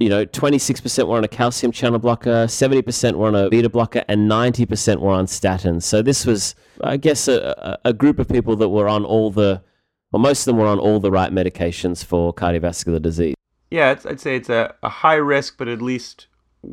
You 0.00 0.08
know, 0.08 0.24
26% 0.24 1.06
were 1.08 1.18
on 1.18 1.24
a 1.24 1.28
calcium 1.28 1.72
channel 1.72 1.98
blocker, 1.98 2.46
70% 2.46 3.16
were 3.16 3.28
on 3.28 3.34
a 3.34 3.50
beta 3.50 3.68
blocker, 3.68 4.02
and 4.08 4.30
90% 4.30 4.98
were 4.98 5.10
on 5.10 5.26
statins. 5.26 5.82
So 5.82 6.00
this 6.00 6.24
was, 6.24 6.54
I 6.82 6.96
guess, 6.96 7.28
a, 7.28 7.78
a 7.84 7.92
group 7.92 8.18
of 8.18 8.26
people 8.26 8.56
that 8.56 8.70
were 8.70 8.88
on 8.88 9.04
all 9.04 9.30
the, 9.30 9.62
well, 10.10 10.22
most 10.22 10.40
of 10.40 10.44
them 10.46 10.56
were 10.56 10.66
on 10.66 10.78
all 10.78 11.00
the 11.00 11.10
right 11.10 11.30
medications 11.30 12.02
for 12.02 12.32
cardiovascular 12.32 13.00
disease. 13.02 13.34
Yeah, 13.70 13.94
I'd 14.06 14.20
say 14.20 14.36
it's 14.36 14.48
a, 14.48 14.74
a 14.82 14.88
high 14.88 15.16
risk, 15.16 15.58
but 15.58 15.68
at 15.68 15.82
least 15.82 16.28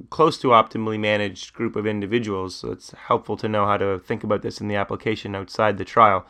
close 0.09 0.37
to 0.39 0.47
optimally 0.49 0.99
managed 0.99 1.53
group 1.53 1.75
of 1.75 1.85
individuals. 1.85 2.55
So 2.55 2.71
it's 2.71 2.91
helpful 2.91 3.35
to 3.37 3.49
know 3.49 3.65
how 3.65 3.75
to 3.75 3.99
think 3.99 4.23
about 4.23 4.41
this 4.41 4.61
in 4.61 4.69
the 4.69 4.75
application 4.75 5.35
outside 5.35 5.77
the 5.77 5.85
trial. 5.85 6.25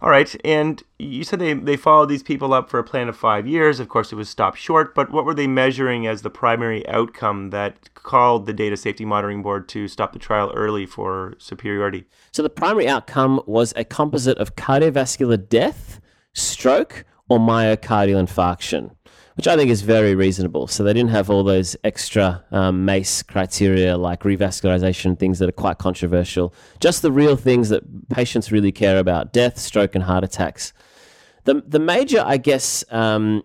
All 0.00 0.10
right, 0.10 0.34
and 0.44 0.80
you 1.00 1.24
said 1.24 1.40
they, 1.40 1.54
they 1.54 1.76
followed 1.76 2.08
these 2.08 2.22
people 2.22 2.54
up 2.54 2.70
for 2.70 2.78
a 2.78 2.84
plan 2.84 3.08
of 3.08 3.16
five 3.16 3.48
years. 3.48 3.80
Of 3.80 3.88
course, 3.88 4.12
it 4.12 4.16
was 4.16 4.28
stopped 4.28 4.58
short, 4.58 4.94
but 4.94 5.10
what 5.10 5.24
were 5.24 5.34
they 5.34 5.48
measuring 5.48 6.06
as 6.06 6.22
the 6.22 6.30
primary 6.30 6.88
outcome 6.88 7.50
that 7.50 7.92
called 7.94 8.46
the 8.46 8.52
Data 8.52 8.76
Safety 8.76 9.04
Monitoring 9.04 9.42
Board 9.42 9.68
to 9.70 9.88
stop 9.88 10.12
the 10.12 10.20
trial 10.20 10.52
early 10.54 10.86
for 10.86 11.34
superiority? 11.38 12.04
So, 12.32 12.44
the 12.44 12.50
primary 12.50 12.86
outcome 12.86 13.40
was 13.46 13.72
a 13.74 13.84
composite 13.84 14.38
of 14.38 14.54
cardiovascular 14.54 15.48
death, 15.48 16.00
stroke, 16.32 17.04
or 17.28 17.40
myocardial 17.40 18.24
infarction 18.24 18.92
which 19.38 19.46
I 19.46 19.54
think 19.54 19.70
is 19.70 19.82
very 19.82 20.16
reasonable. 20.16 20.66
So 20.66 20.82
they 20.82 20.92
didn't 20.92 21.12
have 21.12 21.30
all 21.30 21.44
those 21.44 21.76
extra 21.84 22.44
um, 22.50 22.84
MACE 22.84 23.22
criteria 23.22 23.96
like 23.96 24.22
revascularization, 24.24 25.16
things 25.16 25.38
that 25.38 25.48
are 25.48 25.52
quite 25.52 25.78
controversial. 25.78 26.52
Just 26.80 27.02
the 27.02 27.12
real 27.12 27.36
things 27.36 27.68
that 27.68 28.08
patients 28.08 28.50
really 28.50 28.72
care 28.72 28.98
about 28.98 29.32
death, 29.32 29.56
stroke, 29.56 29.94
and 29.94 30.02
heart 30.02 30.24
attacks. 30.24 30.72
The, 31.44 31.62
the 31.64 31.78
major, 31.78 32.20
I 32.26 32.36
guess, 32.36 32.82
um, 32.90 33.44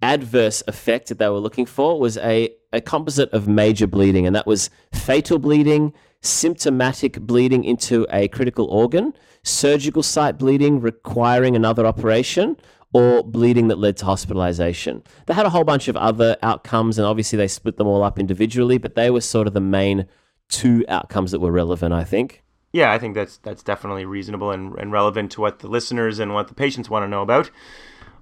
adverse 0.00 0.62
effect 0.68 1.08
that 1.10 1.18
they 1.18 1.28
were 1.28 1.38
looking 1.38 1.66
for 1.66 2.00
was 2.00 2.16
a, 2.16 2.48
a 2.72 2.80
composite 2.80 3.30
of 3.34 3.46
major 3.46 3.86
bleeding, 3.86 4.26
and 4.26 4.34
that 4.34 4.46
was 4.46 4.70
fatal 4.94 5.38
bleeding, 5.38 5.92
symptomatic 6.22 7.20
bleeding 7.20 7.62
into 7.62 8.06
a 8.10 8.28
critical 8.28 8.68
organ, 8.68 9.12
surgical 9.42 10.02
site 10.02 10.38
bleeding 10.38 10.80
requiring 10.80 11.54
another 11.54 11.84
operation, 11.84 12.56
or 12.92 13.22
bleeding 13.22 13.68
that 13.68 13.78
led 13.78 13.96
to 13.98 14.04
hospitalization. 14.04 15.02
They 15.26 15.34
had 15.34 15.46
a 15.46 15.50
whole 15.50 15.64
bunch 15.64 15.88
of 15.88 15.96
other 15.96 16.36
outcomes, 16.42 16.98
and 16.98 17.06
obviously 17.06 17.36
they 17.36 17.48
split 17.48 17.76
them 17.76 17.86
all 17.86 18.02
up 18.02 18.18
individually, 18.18 18.78
but 18.78 18.94
they 18.94 19.10
were 19.10 19.20
sort 19.20 19.46
of 19.46 19.54
the 19.54 19.60
main 19.60 20.06
two 20.48 20.84
outcomes 20.88 21.32
that 21.32 21.40
were 21.40 21.52
relevant, 21.52 21.92
I 21.92 22.04
think. 22.04 22.42
Yeah, 22.72 22.92
I 22.92 22.98
think 22.98 23.14
that's 23.14 23.38
that's 23.38 23.62
definitely 23.62 24.04
reasonable 24.04 24.50
and, 24.50 24.74
and 24.78 24.92
relevant 24.92 25.32
to 25.32 25.40
what 25.40 25.60
the 25.60 25.68
listeners 25.68 26.18
and 26.18 26.34
what 26.34 26.48
the 26.48 26.54
patients 26.54 26.90
want 26.90 27.04
to 27.04 27.08
know 27.08 27.22
about. 27.22 27.50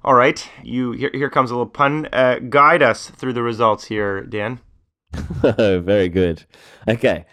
All 0.05 0.15
right, 0.15 0.49
you 0.63 0.93
here, 0.93 1.11
here 1.13 1.31
comes 1.31 1.51
a 1.51 1.55
little 1.55 1.67
pun. 1.67 2.09
Uh, 2.13 2.39
guide 2.39 2.83
us 2.83 3.11
through 3.11 3.33
the 3.33 3.43
results 3.43 3.87
here, 3.87 4.23
Dan. 4.23 4.61
Very 5.43 6.09
good. 6.09 6.45
Okay. 6.89 7.25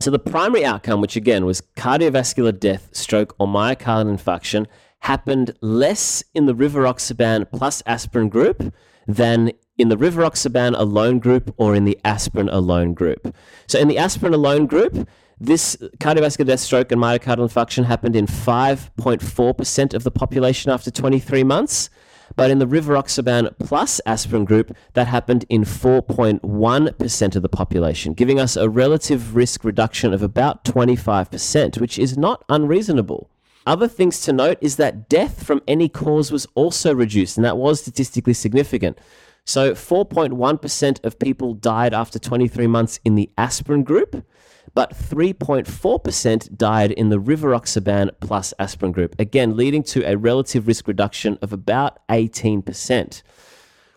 So 0.00 0.10
the 0.10 0.18
primary 0.18 0.64
outcome, 0.64 1.00
which 1.00 1.16
again 1.16 1.44
was 1.44 1.62
cardiovascular 1.76 2.58
death, 2.58 2.88
stroke, 2.92 3.34
or 3.38 3.46
myocardial 3.46 4.16
infarction, 4.16 4.66
happened 5.00 5.54
less 5.60 6.22
in 6.34 6.46
the 6.46 6.54
rivaroxaban 6.54 7.50
plus 7.50 7.82
aspirin 7.86 8.28
group 8.28 8.74
than 9.06 9.52
in 9.78 9.88
the 9.88 9.96
rivaroxaban 9.96 10.78
alone 10.78 11.18
group 11.18 11.54
or 11.56 11.74
in 11.74 11.84
the 11.84 11.98
aspirin 12.04 12.48
alone 12.48 12.94
group. 12.94 13.34
So 13.66 13.78
in 13.78 13.88
the 13.88 13.98
aspirin 13.98 14.34
alone 14.34 14.66
group, 14.66 15.08
this 15.40 15.76
cardiovascular 15.98 16.46
death, 16.46 16.60
stroke, 16.60 16.90
and 16.90 17.00
myocardial 17.00 17.48
infarction 17.48 17.84
happened 17.84 18.16
in 18.16 18.26
5.4% 18.26 19.94
of 19.94 20.02
the 20.02 20.10
population 20.10 20.72
after 20.72 20.90
23 20.90 21.44
months. 21.44 21.90
But 22.36 22.50
in 22.50 22.58
the 22.58 22.66
rivaroxaban 22.66 23.58
plus 23.58 24.00
aspirin 24.04 24.44
group, 24.44 24.76
that 24.94 25.06
happened 25.06 25.44
in 25.48 25.62
4.1% 25.62 27.36
of 27.36 27.42
the 27.42 27.48
population, 27.48 28.12
giving 28.12 28.38
us 28.38 28.56
a 28.56 28.68
relative 28.68 29.34
risk 29.34 29.64
reduction 29.64 30.12
of 30.12 30.22
about 30.22 30.64
25%, 30.64 31.80
which 31.80 31.98
is 31.98 32.18
not 32.18 32.44
unreasonable. 32.48 33.30
Other 33.68 33.86
things 33.86 34.22
to 34.22 34.32
note 34.32 34.56
is 34.62 34.76
that 34.76 35.10
death 35.10 35.44
from 35.44 35.60
any 35.68 35.90
cause 35.90 36.32
was 36.32 36.46
also 36.54 36.94
reduced, 36.94 37.36
and 37.36 37.44
that 37.44 37.58
was 37.58 37.82
statistically 37.82 38.32
significant. 38.32 38.98
So 39.44 39.72
4.1% 39.72 41.04
of 41.04 41.18
people 41.18 41.52
died 41.52 41.92
after 41.92 42.18
23 42.18 42.66
months 42.66 42.98
in 43.04 43.14
the 43.14 43.30
aspirin 43.36 43.82
group, 43.82 44.24
but 44.72 44.94
3.4% 44.94 46.56
died 46.56 46.92
in 46.92 47.10
the 47.10 47.20
rivaroxaban 47.20 48.12
plus 48.20 48.54
aspirin 48.58 48.92
group, 48.92 49.14
again, 49.18 49.54
leading 49.54 49.82
to 49.82 50.02
a 50.10 50.16
relative 50.16 50.66
risk 50.66 50.88
reduction 50.88 51.38
of 51.42 51.52
about 51.52 51.98
18%, 52.08 53.22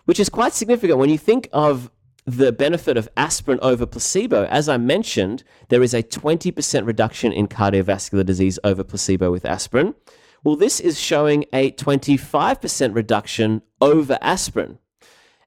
which 0.04 0.20
is 0.20 0.28
quite 0.28 0.52
significant 0.52 1.00
when 1.00 1.10
you 1.10 1.18
think 1.18 1.48
of 1.54 1.90
the 2.26 2.52
benefit 2.52 2.98
of 2.98 3.10
aspirin 3.18 3.60
over 3.62 3.86
placebo, 3.86 4.46
as 4.46 4.70
I 4.70 4.78
mentioned, 4.78 5.44
there 5.70 5.82
is 5.82 5.94
a 5.94 6.04
20% 6.04 6.86
reduction 6.86 7.32
in 7.32 7.48
cardiovascular 7.48 8.26
disease 8.26 8.60
over 8.64 8.84
placebo 8.84 9.32
with 9.32 9.46
aspirin. 9.46 9.96
Well, 10.44 10.56
this 10.56 10.80
is 10.80 11.00
showing 11.00 11.46
a 11.54 11.72
25% 11.72 12.96
reduction 12.96 13.62
over 13.80 14.18
aspirin. 14.22 14.80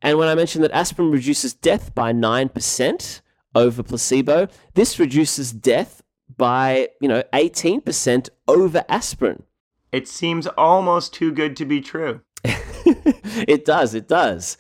And 0.02 0.18
when 0.18 0.28
I 0.28 0.34
mentioned 0.34 0.62
that 0.64 0.72
aspirin 0.72 1.10
reduces 1.10 1.54
death 1.54 1.94
by 1.94 2.12
9% 2.12 3.20
over 3.54 3.82
placebo, 3.82 4.48
this 4.74 4.98
reduces 4.98 5.52
death 5.52 6.02
by, 6.36 6.88
you 7.00 7.08
know, 7.08 7.22
18% 7.32 8.28
over 8.46 8.84
aspirin. 8.88 9.44
It 9.92 10.08
seems 10.08 10.46
almost 10.46 11.14
too 11.14 11.32
good 11.32 11.56
to 11.56 11.64
be 11.64 11.80
true. 11.80 12.20
it 12.44 13.64
does, 13.64 13.94
it 13.94 14.08
does. 14.08 14.58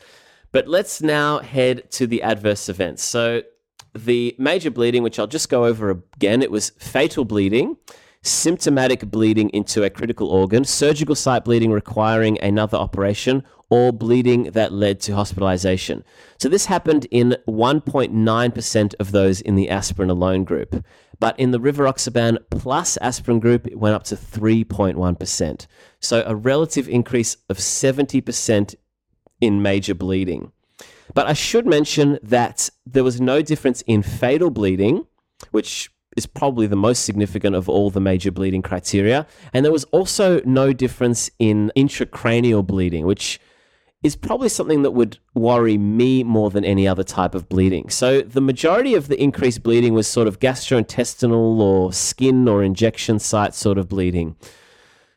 But 0.54 0.68
let's 0.68 1.02
now 1.02 1.40
head 1.40 1.90
to 1.90 2.06
the 2.06 2.22
adverse 2.22 2.68
events. 2.68 3.02
So, 3.02 3.42
the 3.92 4.36
major 4.38 4.70
bleeding, 4.70 5.02
which 5.02 5.18
I'll 5.18 5.26
just 5.26 5.48
go 5.48 5.64
over 5.64 5.90
again, 5.90 6.42
it 6.42 6.50
was 6.52 6.70
fatal 6.78 7.24
bleeding, 7.24 7.76
symptomatic 8.22 9.10
bleeding 9.10 9.50
into 9.50 9.82
a 9.82 9.90
critical 9.90 10.28
organ, 10.28 10.64
surgical 10.64 11.16
site 11.16 11.44
bleeding 11.44 11.72
requiring 11.72 12.40
another 12.40 12.78
operation, 12.78 13.42
or 13.68 13.92
bleeding 13.92 14.44
that 14.52 14.72
led 14.72 15.00
to 15.00 15.16
hospitalization. 15.16 16.04
So, 16.38 16.48
this 16.48 16.66
happened 16.66 17.08
in 17.10 17.36
1.9% 17.48 18.94
of 19.00 19.10
those 19.10 19.40
in 19.40 19.56
the 19.56 19.68
aspirin 19.68 20.08
alone 20.08 20.44
group. 20.44 20.84
But 21.18 21.36
in 21.36 21.50
the 21.50 21.58
rivaroxaban 21.58 22.38
plus 22.50 22.96
aspirin 22.98 23.40
group, 23.40 23.66
it 23.66 23.80
went 23.80 23.96
up 23.96 24.04
to 24.04 24.14
3.1%. 24.14 25.66
So, 25.98 26.22
a 26.24 26.36
relative 26.36 26.88
increase 26.88 27.38
of 27.50 27.56
70% 27.58 28.76
in 29.44 29.62
major 29.62 29.94
bleeding. 29.94 30.52
But 31.12 31.26
I 31.26 31.32
should 31.32 31.66
mention 31.66 32.18
that 32.22 32.70
there 32.86 33.04
was 33.04 33.20
no 33.20 33.42
difference 33.42 33.82
in 33.82 34.02
fatal 34.02 34.50
bleeding, 34.50 35.06
which 35.50 35.90
is 36.16 36.26
probably 36.26 36.66
the 36.66 36.76
most 36.76 37.04
significant 37.04 37.56
of 37.56 37.68
all 37.68 37.90
the 37.90 38.00
major 38.00 38.30
bleeding 38.30 38.62
criteria. 38.62 39.26
And 39.52 39.64
there 39.64 39.72
was 39.72 39.84
also 39.84 40.40
no 40.44 40.72
difference 40.72 41.30
in 41.38 41.72
intracranial 41.76 42.66
bleeding, 42.66 43.06
which 43.06 43.40
is 44.02 44.16
probably 44.16 44.50
something 44.50 44.82
that 44.82 44.90
would 44.90 45.18
worry 45.34 45.78
me 45.78 46.22
more 46.22 46.50
than 46.50 46.64
any 46.64 46.86
other 46.86 47.02
type 47.02 47.34
of 47.34 47.48
bleeding. 47.48 47.88
So 47.88 48.20
the 48.20 48.40
majority 48.40 48.94
of 48.94 49.08
the 49.08 49.20
increased 49.20 49.62
bleeding 49.62 49.94
was 49.94 50.06
sort 50.06 50.28
of 50.28 50.38
gastrointestinal 50.38 51.58
or 51.58 51.92
skin 51.92 52.46
or 52.46 52.62
injection 52.62 53.18
site 53.18 53.54
sort 53.54 53.78
of 53.78 53.88
bleeding. 53.88 54.36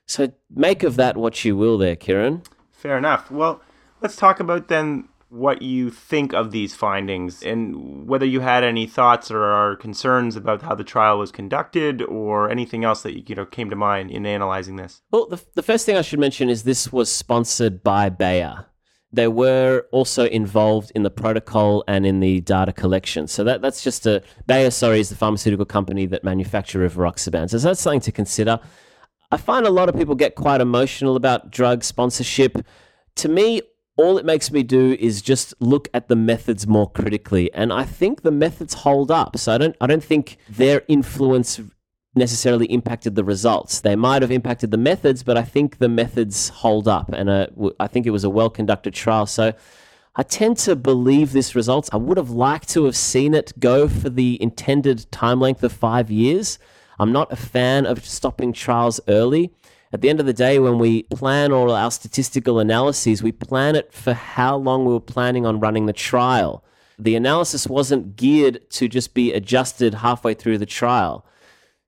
So 0.05 0.31
make 0.49 0.83
of 0.83 0.95
that 0.95 1.17
what 1.17 1.43
you 1.43 1.57
will 1.57 1.77
there, 1.77 1.97
Kieran. 1.97 2.43
Fair 2.71 2.97
enough. 2.97 3.29
Well, 3.29 3.61
Let's 4.01 4.15
talk 4.15 4.39
about 4.39 4.67
then 4.67 5.09
what 5.29 5.61
you 5.61 5.89
think 5.89 6.33
of 6.33 6.51
these 6.51 6.73
findings 6.73 7.43
and 7.43 8.07
whether 8.07 8.25
you 8.25 8.39
had 8.39 8.63
any 8.63 8.87
thoughts 8.87 9.29
or 9.29 9.75
concerns 9.77 10.35
about 10.35 10.61
how 10.61 10.73
the 10.73 10.83
trial 10.83 11.19
was 11.19 11.31
conducted 11.31 12.01
or 12.03 12.49
anything 12.49 12.85
else 12.85 13.01
that 13.03 13.29
you 13.29 13.35
know 13.35 13.45
came 13.45 13.69
to 13.69 13.75
mind 13.75 14.09
in 14.09 14.25
analyzing 14.25 14.77
this. 14.77 15.01
Well, 15.11 15.27
the, 15.27 15.43
the 15.55 15.63
first 15.63 15.85
thing 15.85 15.97
I 15.97 16.01
should 16.01 16.19
mention 16.19 16.49
is 16.49 16.63
this 16.63 16.93
was 16.93 17.11
sponsored 17.11 17.83
by 17.83 18.09
Bayer. 18.09 18.67
They 19.11 19.27
were 19.27 19.85
also 19.91 20.25
involved 20.25 20.91
in 20.93 21.03
the 21.03 21.09
protocol 21.09 21.83
and 21.87 22.05
in 22.05 22.19
the 22.19 22.41
data 22.41 22.71
collection. 22.73 23.27
So 23.27 23.43
that, 23.45 23.61
that's 23.61 23.83
just 23.83 24.05
a 24.05 24.21
Bayer, 24.45 24.69
sorry, 24.69 24.99
is 24.99 25.09
the 25.09 25.15
pharmaceutical 25.15 25.65
company 25.65 26.05
that 26.07 26.23
manufacture 26.23 26.87
rivaroxaban. 26.87 27.49
So 27.49 27.57
that's 27.57 27.81
something 27.81 28.01
to 28.01 28.11
consider. 28.11 28.59
I 29.31 29.37
find 29.37 29.65
a 29.65 29.71
lot 29.71 29.89
of 29.89 29.95
people 29.95 30.15
get 30.15 30.35
quite 30.35 30.61
emotional 30.61 31.15
about 31.15 31.51
drug 31.51 31.83
sponsorship. 31.83 32.65
To 33.15 33.29
me, 33.29 33.61
all 33.97 34.17
it 34.17 34.25
makes 34.25 34.51
me 34.51 34.63
do 34.63 34.95
is 34.99 35.21
just 35.21 35.53
look 35.59 35.87
at 35.93 36.07
the 36.07 36.15
methods 36.15 36.67
more 36.67 36.89
critically 36.89 37.51
and 37.53 37.73
i 37.73 37.83
think 37.83 38.21
the 38.21 38.31
methods 38.31 38.73
hold 38.75 39.11
up 39.11 39.37
so 39.37 39.53
i 39.53 39.57
don't 39.57 39.75
i 39.81 39.87
don't 39.87 40.03
think 40.03 40.37
their 40.49 40.83
influence 40.87 41.59
necessarily 42.15 42.65
impacted 42.67 43.15
the 43.15 43.23
results 43.23 43.81
they 43.81 43.95
might 43.95 44.21
have 44.21 44.31
impacted 44.31 44.71
the 44.71 44.77
methods 44.77 45.21
but 45.23 45.37
i 45.37 45.43
think 45.43 45.77
the 45.77 45.89
methods 45.89 46.49
hold 46.49 46.87
up 46.87 47.09
and 47.13 47.29
uh, 47.29 47.47
I 47.79 47.87
think 47.87 48.07
it 48.07 48.11
was 48.11 48.23
a 48.23 48.29
well 48.29 48.49
conducted 48.49 48.93
trial 48.93 49.25
so 49.25 49.53
I 50.19 50.23
tend 50.23 50.57
to 50.59 50.75
believe 50.75 51.31
this 51.31 51.53
results. 51.53 51.91
I 51.93 51.97
would 51.97 52.17
have 52.17 52.31
liked 52.31 52.69
to 52.69 52.85
have 52.85 52.95
seen 52.95 53.35
it 53.35 53.53
go 53.59 53.87
for 53.87 54.09
the 54.09 54.41
intended 54.41 55.05
time 55.11 55.39
length 55.39 55.61
of 55.61 55.71
five 55.71 56.09
years. 56.09 56.57
I'm 56.97 57.11
not 57.11 57.31
a 57.31 57.35
fan 57.35 57.85
of 57.85 58.03
stopping 58.03 58.51
trials 58.51 58.99
early. 59.07 59.53
At 59.93 60.01
the 60.01 60.09
end 60.09 60.19
of 60.19 60.25
the 60.25 60.33
day, 60.33 60.59
when 60.59 60.79
we 60.79 61.03
plan 61.03 61.51
all 61.51 61.71
our 61.71 61.91
statistical 61.91 62.59
analyses, 62.59 63.23
we 63.23 63.31
plan 63.31 63.75
it 63.75 63.93
for 63.93 64.13
how 64.13 64.57
long 64.57 64.85
we 64.85 64.91
were 64.91 64.99
planning 64.99 65.45
on 65.45 65.61
running 65.61 65.85
the 65.85 65.93
trial. 65.93 66.63
The 66.99 67.15
analysis 67.15 67.67
wasn't 67.67 68.15
geared 68.15 68.69
to 68.71 68.87
just 68.87 69.13
be 69.13 69.31
adjusted 69.31 69.95
halfway 69.95 70.33
through 70.33 70.57
the 70.57 70.65
trial. 70.65 71.25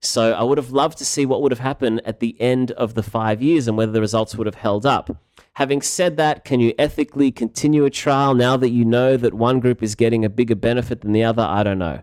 So 0.02 0.32
I 0.32 0.44
would 0.44 0.58
have 0.58 0.72
loved 0.72 0.98
to 1.00 1.06
see 1.06 1.26
what 1.26 1.42
would 1.42 1.52
have 1.52 1.60
happened 1.60 2.02
at 2.06 2.22
the 2.22 2.40
end 2.40 2.72
of 2.72 2.94
the 2.94 3.04
five 3.04 3.42
years 3.42 3.68
and 3.68 3.76
whether 3.76 3.92
the 3.92 4.00
results 4.00 4.36
would 4.36 4.48
have 4.48 4.56
held 4.56 4.86
up. 4.86 5.18
Having 5.56 5.82
said 5.82 6.16
that, 6.16 6.46
can 6.46 6.62
you 6.62 6.74
ethically 6.80 7.32
continue 7.32 7.84
a 7.84 7.90
trial 7.90 8.34
now 8.34 8.56
that 8.56 8.70
you 8.70 8.86
know 8.86 9.18
that 9.18 9.34
one 9.34 9.60
group 9.60 9.84
is 9.84 9.96
getting 9.96 10.24
a 10.24 10.30
bigger 10.30 10.56
benefit 10.56 11.02
than 11.02 11.12
the 11.12 11.26
other? 11.26 11.44
I 11.44 11.64
don't 11.64 11.80
know. 11.80 12.02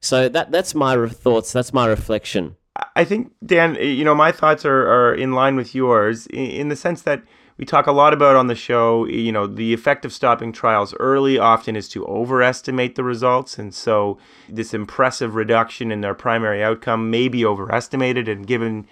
So 0.00 0.30
that 0.30 0.50
that's 0.50 0.74
my 0.74 1.08
thoughts. 1.08 1.52
That's 1.52 1.74
my 1.74 1.86
reflection. 1.86 2.56
I 2.96 3.04
think 3.04 3.32
Dan, 3.44 3.76
eh, 3.76 3.82
you 3.82 4.04
know, 4.04 4.14
my 4.14 4.32
thoughts 4.32 4.64
are, 4.64 4.88
are 4.88 5.14
in 5.14 5.32
line 5.32 5.54
with 5.54 5.74
yours 5.74 6.26
in 6.28 6.68
the 6.68 6.76
sense 6.76 7.02
that 7.02 7.22
we 7.58 7.64
talk 7.64 7.86
a 7.86 7.92
lot 7.92 8.12
about 8.12 8.36
on 8.36 8.48
the 8.48 8.54
show, 8.54 9.04
eh, 9.04 9.12
you 9.12 9.32
know, 9.32 9.46
the 9.46 9.74
effect 9.74 10.06
of 10.06 10.12
stopping 10.14 10.50
trials 10.50 10.94
early 10.98 11.38
often 11.38 11.76
is 11.76 11.90
to 11.90 12.06
overestimate 12.06 12.94
the 12.94 13.04
results. 13.04 13.58
And 13.58 13.74
so 13.74 14.18
this 14.48 14.72
impressive 14.72 15.34
reduction 15.34 15.92
in 15.92 16.00
their 16.00 16.14
primary 16.14 16.64
outcome 16.64 17.10
may 17.10 17.28
be 17.28 17.44
overestimated. 17.44 18.28
And 18.28 18.46
given 18.46 18.86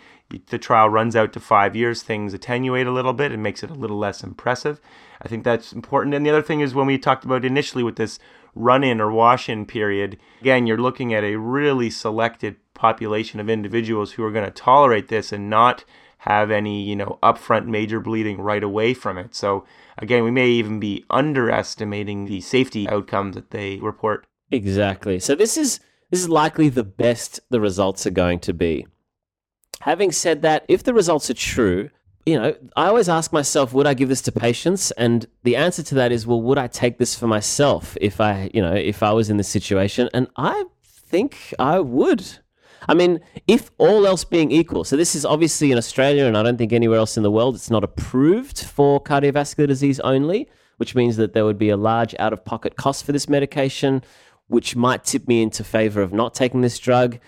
the 0.48 0.58
trial 0.58 0.90
runs 0.90 1.16
out 1.16 1.32
to 1.32 1.40
five 1.40 1.74
years, 1.74 2.02
things 2.02 2.34
attenuate 2.34 2.86
a 2.86 2.92
little 2.92 3.12
bit 3.14 3.32
and 3.32 3.42
makes 3.42 3.62
it 3.62 3.70
a 3.70 3.74
little 3.74 3.98
less 3.98 4.22
impressive. 4.22 4.80
I 5.22 5.28
think 5.28 5.44
that's 5.44 5.72
important. 5.72 6.14
And 6.14 6.26
the 6.26 6.30
other 6.30 6.42
thing 6.42 6.60
is 6.60 6.74
when 6.74 6.86
we 6.86 6.98
talked 6.98 7.24
about 7.24 7.44
initially 7.44 7.82
with 7.82 7.96
this 7.96 8.18
run 8.54 8.84
in 8.84 9.00
or 9.00 9.10
wash 9.10 9.48
in 9.48 9.66
period, 9.66 10.18
again, 10.40 10.66
you're 10.66 10.78
looking 10.78 11.12
at 11.12 11.24
a 11.24 11.36
really 11.36 11.90
selected 11.90 12.56
population 12.74 13.40
of 13.40 13.48
individuals 13.48 14.12
who 14.12 14.24
are 14.24 14.32
going 14.32 14.44
to 14.44 14.50
tolerate 14.50 15.08
this 15.08 15.32
and 15.32 15.48
not 15.48 15.84
have 16.18 16.50
any, 16.50 16.82
you 16.82 16.96
know, 16.96 17.18
upfront 17.22 17.66
major 17.66 18.00
bleeding 18.00 18.40
right 18.40 18.62
away 18.62 18.94
from 18.94 19.18
it. 19.18 19.34
So 19.34 19.64
again, 19.98 20.24
we 20.24 20.30
may 20.30 20.48
even 20.48 20.80
be 20.80 21.04
underestimating 21.10 22.24
the 22.24 22.40
safety 22.40 22.88
outcomes 22.88 23.34
that 23.34 23.50
they 23.50 23.76
report. 23.76 24.26
Exactly. 24.50 25.18
So 25.18 25.34
this 25.34 25.56
is 25.56 25.80
this 26.10 26.20
is 26.20 26.28
likely 26.28 26.68
the 26.68 26.84
best 26.84 27.40
the 27.50 27.60
results 27.60 28.06
are 28.06 28.10
going 28.10 28.40
to 28.40 28.54
be. 28.54 28.86
Having 29.80 30.12
said 30.12 30.42
that, 30.42 30.64
if 30.68 30.82
the 30.82 30.94
results 30.94 31.28
are 31.28 31.34
true, 31.34 31.90
you 32.26 32.38
know, 32.38 32.54
I 32.76 32.86
always 32.86 33.08
ask 33.08 33.32
myself, 33.32 33.72
would 33.72 33.86
I 33.86 33.94
give 33.94 34.08
this 34.08 34.22
to 34.22 34.32
patients? 34.32 34.90
And 34.92 35.26
the 35.42 35.56
answer 35.56 35.82
to 35.82 35.94
that 35.96 36.10
is, 36.10 36.26
well, 36.26 36.40
would 36.40 36.58
I 36.58 36.66
take 36.66 36.98
this 36.98 37.14
for 37.14 37.26
myself 37.26 37.96
if 38.00 38.20
I, 38.20 38.50
you 38.54 38.62
know, 38.62 38.72
if 38.72 39.02
I 39.02 39.12
was 39.12 39.28
in 39.28 39.36
this 39.36 39.48
situation? 39.48 40.08
And 40.14 40.28
I 40.36 40.64
think 40.86 41.54
I 41.58 41.80
would. 41.80 42.38
I 42.88 42.94
mean, 42.94 43.20
if 43.46 43.70
all 43.78 44.06
else 44.06 44.24
being 44.24 44.50
equal, 44.50 44.84
so 44.84 44.96
this 44.96 45.14
is 45.14 45.24
obviously 45.24 45.70
in 45.70 45.78
Australia, 45.78 46.26
and 46.26 46.36
I 46.36 46.42
don't 46.42 46.58
think 46.58 46.72
anywhere 46.72 46.98
else 46.98 47.16
in 47.16 47.22
the 47.22 47.30
world, 47.30 47.54
it's 47.54 47.70
not 47.70 47.84
approved 47.84 48.64
for 48.64 49.02
cardiovascular 49.02 49.66
disease 49.66 50.00
only, 50.00 50.48
which 50.78 50.94
means 50.94 51.16
that 51.16 51.32
there 51.32 51.44
would 51.44 51.58
be 51.58 51.70
a 51.70 51.76
large 51.76 52.14
out 52.18 52.32
of 52.32 52.44
pocket 52.44 52.76
cost 52.76 53.04
for 53.04 53.12
this 53.12 53.28
medication, 53.28 54.02
which 54.48 54.76
might 54.76 55.04
tip 55.04 55.26
me 55.28 55.42
into 55.42 55.64
favor 55.64 56.02
of 56.02 56.12
not 56.12 56.34
taking 56.34 56.60
this 56.60 56.78
drug. 56.78 57.18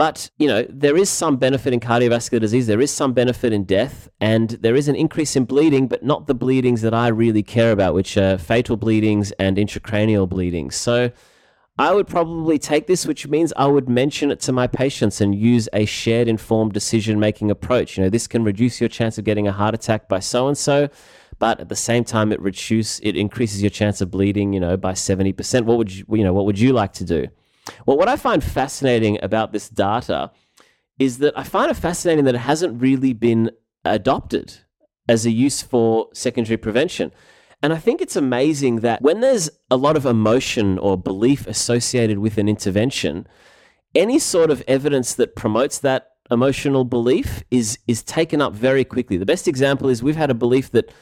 But, 0.00 0.30
you 0.38 0.48
know, 0.48 0.64
there 0.70 0.96
is 0.96 1.10
some 1.10 1.36
benefit 1.36 1.74
in 1.74 1.80
cardiovascular 1.80 2.40
disease, 2.40 2.66
there 2.66 2.80
is 2.80 2.90
some 2.90 3.12
benefit 3.12 3.52
in 3.52 3.64
death, 3.64 4.08
and 4.18 4.48
there 4.48 4.74
is 4.74 4.88
an 4.88 4.96
increase 4.96 5.36
in 5.36 5.44
bleeding, 5.44 5.88
but 5.88 6.02
not 6.02 6.26
the 6.26 6.32
bleedings 6.34 6.80
that 6.80 6.94
I 6.94 7.08
really 7.08 7.42
care 7.42 7.70
about, 7.70 7.92
which 7.92 8.16
are 8.16 8.38
fatal 8.38 8.78
bleedings 8.78 9.30
and 9.32 9.58
intracranial 9.58 10.26
bleedings. 10.26 10.74
So, 10.74 11.10
I 11.76 11.92
would 11.92 12.06
probably 12.06 12.58
take 12.58 12.86
this, 12.86 13.04
which 13.04 13.28
means 13.28 13.52
I 13.58 13.66
would 13.66 13.90
mention 13.90 14.30
it 14.30 14.40
to 14.40 14.52
my 14.52 14.66
patients 14.66 15.20
and 15.20 15.34
use 15.34 15.68
a 15.74 15.84
shared 15.84 16.28
informed 16.28 16.72
decision 16.72 17.20
making 17.20 17.50
approach. 17.50 17.98
You 17.98 18.04
know, 18.04 18.08
this 18.08 18.26
can 18.26 18.42
reduce 18.42 18.80
your 18.80 18.88
chance 18.88 19.18
of 19.18 19.24
getting 19.26 19.46
a 19.46 19.52
heart 19.52 19.74
attack 19.74 20.08
by 20.08 20.20
so 20.20 20.48
and 20.48 20.56
so, 20.56 20.88
but 21.38 21.60
at 21.60 21.68
the 21.68 21.76
same 21.76 22.04
time, 22.04 22.32
it 22.32 22.40
reduce 22.40 23.00
it 23.00 23.16
increases 23.16 23.60
your 23.62 23.70
chance 23.70 24.00
of 24.00 24.10
bleeding. 24.10 24.54
You 24.54 24.60
know, 24.60 24.78
by 24.78 24.94
seventy 24.94 25.34
percent. 25.34 25.66
What 25.66 25.76
would 25.76 25.94
you, 25.94 26.06
you 26.10 26.24
know? 26.24 26.32
What 26.32 26.46
would 26.46 26.58
you 26.58 26.72
like 26.72 26.94
to 26.94 27.04
do? 27.04 27.28
Well, 27.86 27.96
what 27.96 28.08
I 28.08 28.16
find 28.16 28.42
fascinating 28.42 29.18
about 29.22 29.52
this 29.52 29.68
data 29.68 30.30
is 30.98 31.18
that 31.18 31.36
I 31.38 31.44
find 31.44 31.70
it 31.70 31.74
fascinating 31.74 32.24
that 32.24 32.34
it 32.34 32.38
hasn't 32.38 32.80
really 32.80 33.12
been 33.12 33.50
adopted 33.84 34.58
as 35.08 35.26
a 35.26 35.30
use 35.30 35.62
for 35.62 36.08
secondary 36.12 36.56
prevention. 36.56 37.12
And 37.62 37.72
I 37.72 37.78
think 37.78 38.00
it's 38.00 38.16
amazing 38.16 38.76
that 38.76 39.02
when 39.02 39.20
there's 39.20 39.50
a 39.70 39.76
lot 39.76 39.96
of 39.96 40.06
emotion 40.06 40.78
or 40.78 40.96
belief 40.96 41.46
associated 41.46 42.18
with 42.18 42.38
an 42.38 42.48
intervention, 42.48 43.26
any 43.94 44.18
sort 44.18 44.50
of 44.50 44.62
evidence 44.66 45.14
that 45.14 45.36
promotes 45.36 45.78
that 45.78 46.12
emotional 46.30 46.84
belief 46.84 47.42
is 47.50 47.78
is 47.88 48.02
taken 48.02 48.40
up 48.40 48.52
very 48.52 48.84
quickly. 48.84 49.16
The 49.16 49.26
best 49.26 49.48
example 49.48 49.88
is 49.88 50.02
we've 50.02 50.16
had 50.16 50.30
a 50.30 50.34
belief 50.34 50.70
that 50.70 50.92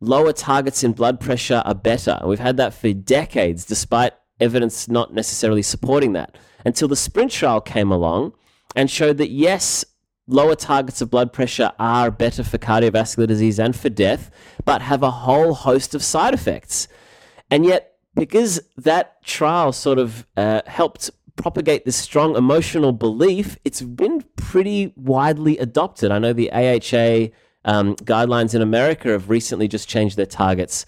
lower 0.00 0.32
targets 0.32 0.82
in 0.82 0.92
blood 0.92 1.20
pressure 1.20 1.62
are 1.64 1.74
better. 1.74 2.20
We've 2.24 2.40
had 2.40 2.56
that 2.56 2.74
for 2.74 2.92
decades 2.92 3.64
despite 3.64 4.12
evidence 4.40 4.88
not 4.88 5.14
necessarily 5.14 5.62
supporting 5.62 6.12
that 6.12 6.36
until 6.64 6.88
the 6.88 6.96
sprint 6.96 7.30
trial 7.30 7.60
came 7.60 7.90
along 7.90 8.32
and 8.74 8.90
showed 8.90 9.18
that 9.18 9.30
yes, 9.30 9.84
lower 10.26 10.54
targets 10.54 11.00
of 11.00 11.10
blood 11.10 11.32
pressure 11.32 11.72
are 11.78 12.10
better 12.10 12.42
for 12.42 12.58
cardiovascular 12.58 13.26
disease 13.26 13.58
and 13.58 13.76
for 13.76 13.88
death, 13.88 14.30
but 14.64 14.82
have 14.82 15.02
a 15.02 15.10
whole 15.10 15.54
host 15.54 15.94
of 15.94 16.02
side 16.02 16.34
effects. 16.34 16.88
And 17.50 17.64
yet, 17.64 17.92
because 18.14 18.60
that 18.76 19.22
trial 19.22 19.72
sort 19.72 19.98
of 19.98 20.26
uh, 20.36 20.62
helped 20.66 21.10
propagate 21.36 21.84
this 21.84 21.96
strong 21.96 22.36
emotional 22.36 22.92
belief, 22.92 23.58
it's 23.64 23.82
been 23.82 24.24
pretty 24.36 24.92
widely 24.96 25.58
adopted. 25.58 26.10
I 26.10 26.18
know 26.18 26.32
the 26.32 26.52
AHA 26.52 27.32
um, 27.64 27.96
guidelines 27.96 28.54
in 28.54 28.62
America 28.62 29.08
have 29.08 29.28
recently 29.28 29.68
just 29.68 29.88
changed 29.88 30.16
their 30.16 30.26
targets. 30.26 30.86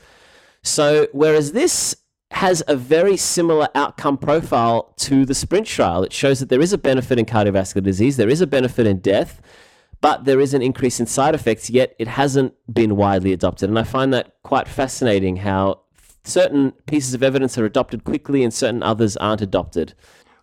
So, 0.62 1.08
whereas 1.12 1.52
this 1.52 1.96
has 2.36 2.62
a 2.68 2.76
very 2.76 3.16
similar 3.16 3.66
outcome 3.74 4.18
profile 4.18 4.92
to 4.98 5.24
the 5.24 5.34
sprint 5.34 5.66
trial. 5.66 6.02
It 6.02 6.12
shows 6.12 6.38
that 6.40 6.50
there 6.50 6.60
is 6.60 6.74
a 6.74 6.76
benefit 6.76 7.18
in 7.18 7.24
cardiovascular 7.24 7.82
disease, 7.82 8.18
there 8.18 8.28
is 8.28 8.42
a 8.42 8.46
benefit 8.46 8.86
in 8.86 8.98
death, 8.98 9.40
but 10.02 10.26
there 10.26 10.38
is 10.38 10.52
an 10.52 10.60
increase 10.60 11.00
in 11.00 11.06
side 11.06 11.34
effects, 11.34 11.70
yet 11.70 11.96
it 11.98 12.08
hasn't 12.08 12.52
been 12.70 12.94
widely 12.94 13.32
adopted. 13.32 13.70
And 13.70 13.78
I 13.78 13.84
find 13.84 14.12
that 14.12 14.34
quite 14.42 14.68
fascinating 14.68 15.36
how 15.36 15.80
certain 16.24 16.72
pieces 16.84 17.14
of 17.14 17.22
evidence 17.22 17.56
are 17.56 17.64
adopted 17.64 18.04
quickly 18.04 18.44
and 18.44 18.52
certain 18.52 18.82
others 18.82 19.16
aren't 19.16 19.40
adopted. 19.40 19.94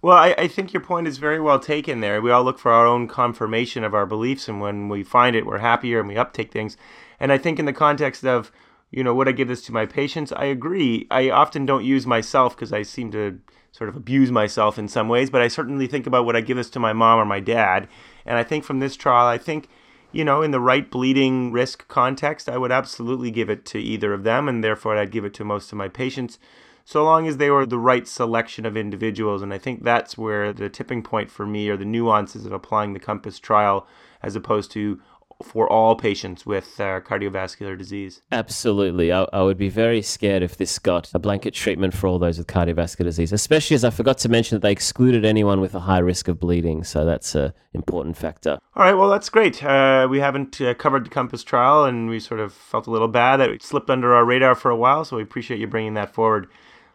Well, 0.02 0.18
I, 0.18 0.34
I, 0.36 0.48
think 0.48 0.74
your 0.74 0.82
point 0.82 1.08
is 1.08 1.20
very 1.20 1.40
well 1.40 1.60
taken 1.60 2.00
there. 2.00 2.20
We 2.24 2.32
all 2.32 2.44
look 2.44 2.58
for 2.58 2.72
our 2.72 2.88
own 2.88 3.08
confirmation 3.08 3.84
of 3.84 3.94
our 3.94 4.08
beliefs, 4.08 4.50
and 4.50 4.60
when 4.60 4.90
we 4.90 5.04
find 5.04 5.36
it, 5.36 5.46
we're 5.46 5.60
happier 5.60 6.00
and 6.00 6.08
we 6.08 6.18
uptake 6.18 6.52
things. 6.52 6.76
And 7.20 7.32
I 7.32 7.38
think, 7.38 7.60
in 7.60 7.66
the 7.66 7.72
context 7.72 8.26
of 8.26 8.52
you 8.94 9.04
know, 9.04 9.16
would 9.16 9.28
I 9.28 9.32
give 9.32 9.48
this 9.48 9.66
to 9.66 9.72
my 9.72 9.88
patients? 9.88 10.32
I 10.32 10.46
agree. 10.46 11.08
I 11.10 11.32
often 11.32 11.66
don't 11.66 11.84
use 11.84 12.06
myself 12.06 12.56
because 12.56 12.72
I 12.72 12.84
seem 12.84 13.10
to 13.12 13.40
sort 13.72 13.90
of 13.90 13.96
abuse 13.96 14.30
myself 14.30 14.78
in 14.78 14.88
some 14.88 15.10
ways, 15.10 15.32
but 15.32 15.42
I 15.42 15.48
certainly 15.48 15.88
think 15.88 16.06
about 16.06 16.28
would 16.28 16.36
I 16.36 16.42
give 16.42 16.58
this 16.58 16.70
to 16.70 16.80
my 16.80 16.94
mom 16.94 17.18
or 17.18 17.26
my 17.26 17.40
dad. 17.40 17.88
And 18.24 18.38
I 18.38 18.44
think 18.44 18.64
from 18.64 18.80
this 18.80 18.96
trial, 18.96 19.26
I 19.26 19.40
think, 19.40 19.68
you 20.12 20.24
know, 20.24 20.44
in 20.44 20.52
the 20.52 20.60
right 20.60 20.92
bleeding 20.92 21.52
risk 21.52 21.88
context, 21.88 22.48
I 22.48 22.60
would 22.60 22.72
absolutely 22.72 23.32
give 23.32 23.50
it 23.50 23.66
to 23.66 23.80
either 23.80 24.14
of 24.14 24.24
them, 24.24 24.48
and 24.48 24.64
therefore 24.64 24.96
I'd 24.96 25.12
give 25.12 25.26
it 25.26 25.34
to 25.36 25.44
most 25.44 25.72
of 25.72 25.78
my 25.80 25.88
patients, 25.88 26.38
so 26.86 27.04
long 27.04 27.28
as 27.28 27.38
they 27.38 27.50
were 27.50 27.66
the 27.66 27.80
right 27.80 28.08
selection 28.08 28.64
of 28.64 28.78
individuals. 28.78 29.42
And 29.42 29.52
I 29.52 29.58
think 29.58 29.84
that's 29.84 30.20
where 30.20 30.54
the 30.54 30.70
tipping 30.70 31.02
point 31.02 31.32
for 31.32 31.48
me 31.48 31.68
are 31.70 31.78
the 31.78 31.84
nuances 31.84 32.46
of 32.46 32.52
applying 32.52 32.94
the 32.94 33.00
COMPASS 33.00 33.40
trial 33.40 33.88
as 34.22 34.36
opposed 34.36 34.72
to 34.72 35.02
for 35.44 35.72
all 35.72 35.96
patients 35.96 36.46
with 36.46 36.80
uh, 36.80 37.02
cardiovascular 37.02 37.78
disease. 37.78 38.22
Absolutely. 38.32 39.12
I, 39.12 39.24
I, 39.34 39.42
would 39.42 39.58
be 39.58 39.70
very 39.70 40.02
scared 40.02 40.42
if 40.44 40.58
this 40.58 40.80
got 40.80 41.12
a 41.14 41.20
blanket 41.20 41.54
treatment 41.54 41.94
for 41.94 42.08
all 42.08 42.20
those 42.20 42.38
with 42.38 42.48
cardiovascular 42.48 43.06
disease, 43.06 43.32
especially 43.32 43.76
as 43.76 43.84
I 43.84 43.90
forgot 43.90 44.18
to 44.20 44.30
mention 44.30 44.56
that 44.56 44.62
they 44.62 44.72
excluded 44.72 45.26
anyone 45.26 45.62
with 45.62 45.76
a 45.76 45.82
high 45.82 46.00
risk 46.00 46.28
of 46.28 46.40
bleeding. 46.40 46.84
So 46.84 47.06
that's 47.06 47.36
an 47.36 47.54
important 47.74 48.18
factor. 48.18 48.58
All 48.76 48.84
right. 48.84 48.94
Well, 48.94 49.10
that's 49.10 49.30
great. 49.30 49.64
Uh, 49.64 50.08
we 50.10 50.20
haven't 50.20 50.60
uh, 50.60 50.74
covered 50.74 51.06
the 51.06 51.10
COMPASS 51.10 51.44
trial, 51.44 51.86
and 51.86 52.10
we 52.10 52.20
sort 52.20 52.40
of 52.40 52.54
felt 52.54 52.88
a 52.88 52.92
little 52.92 53.08
bad 53.08 53.38
that 53.38 53.50
it 53.50 53.62
slipped 53.62 53.90
under 53.90 54.14
our 54.14 54.26
radar 54.26 54.56
for 54.56 54.72
a 54.72 54.78
while. 54.78 55.06
So 55.06 55.18
we 55.18 55.24
appreciate 55.24 55.60
you 55.60 55.68
bringing 55.68 55.94
that 55.96 56.14
forward. 56.14 56.48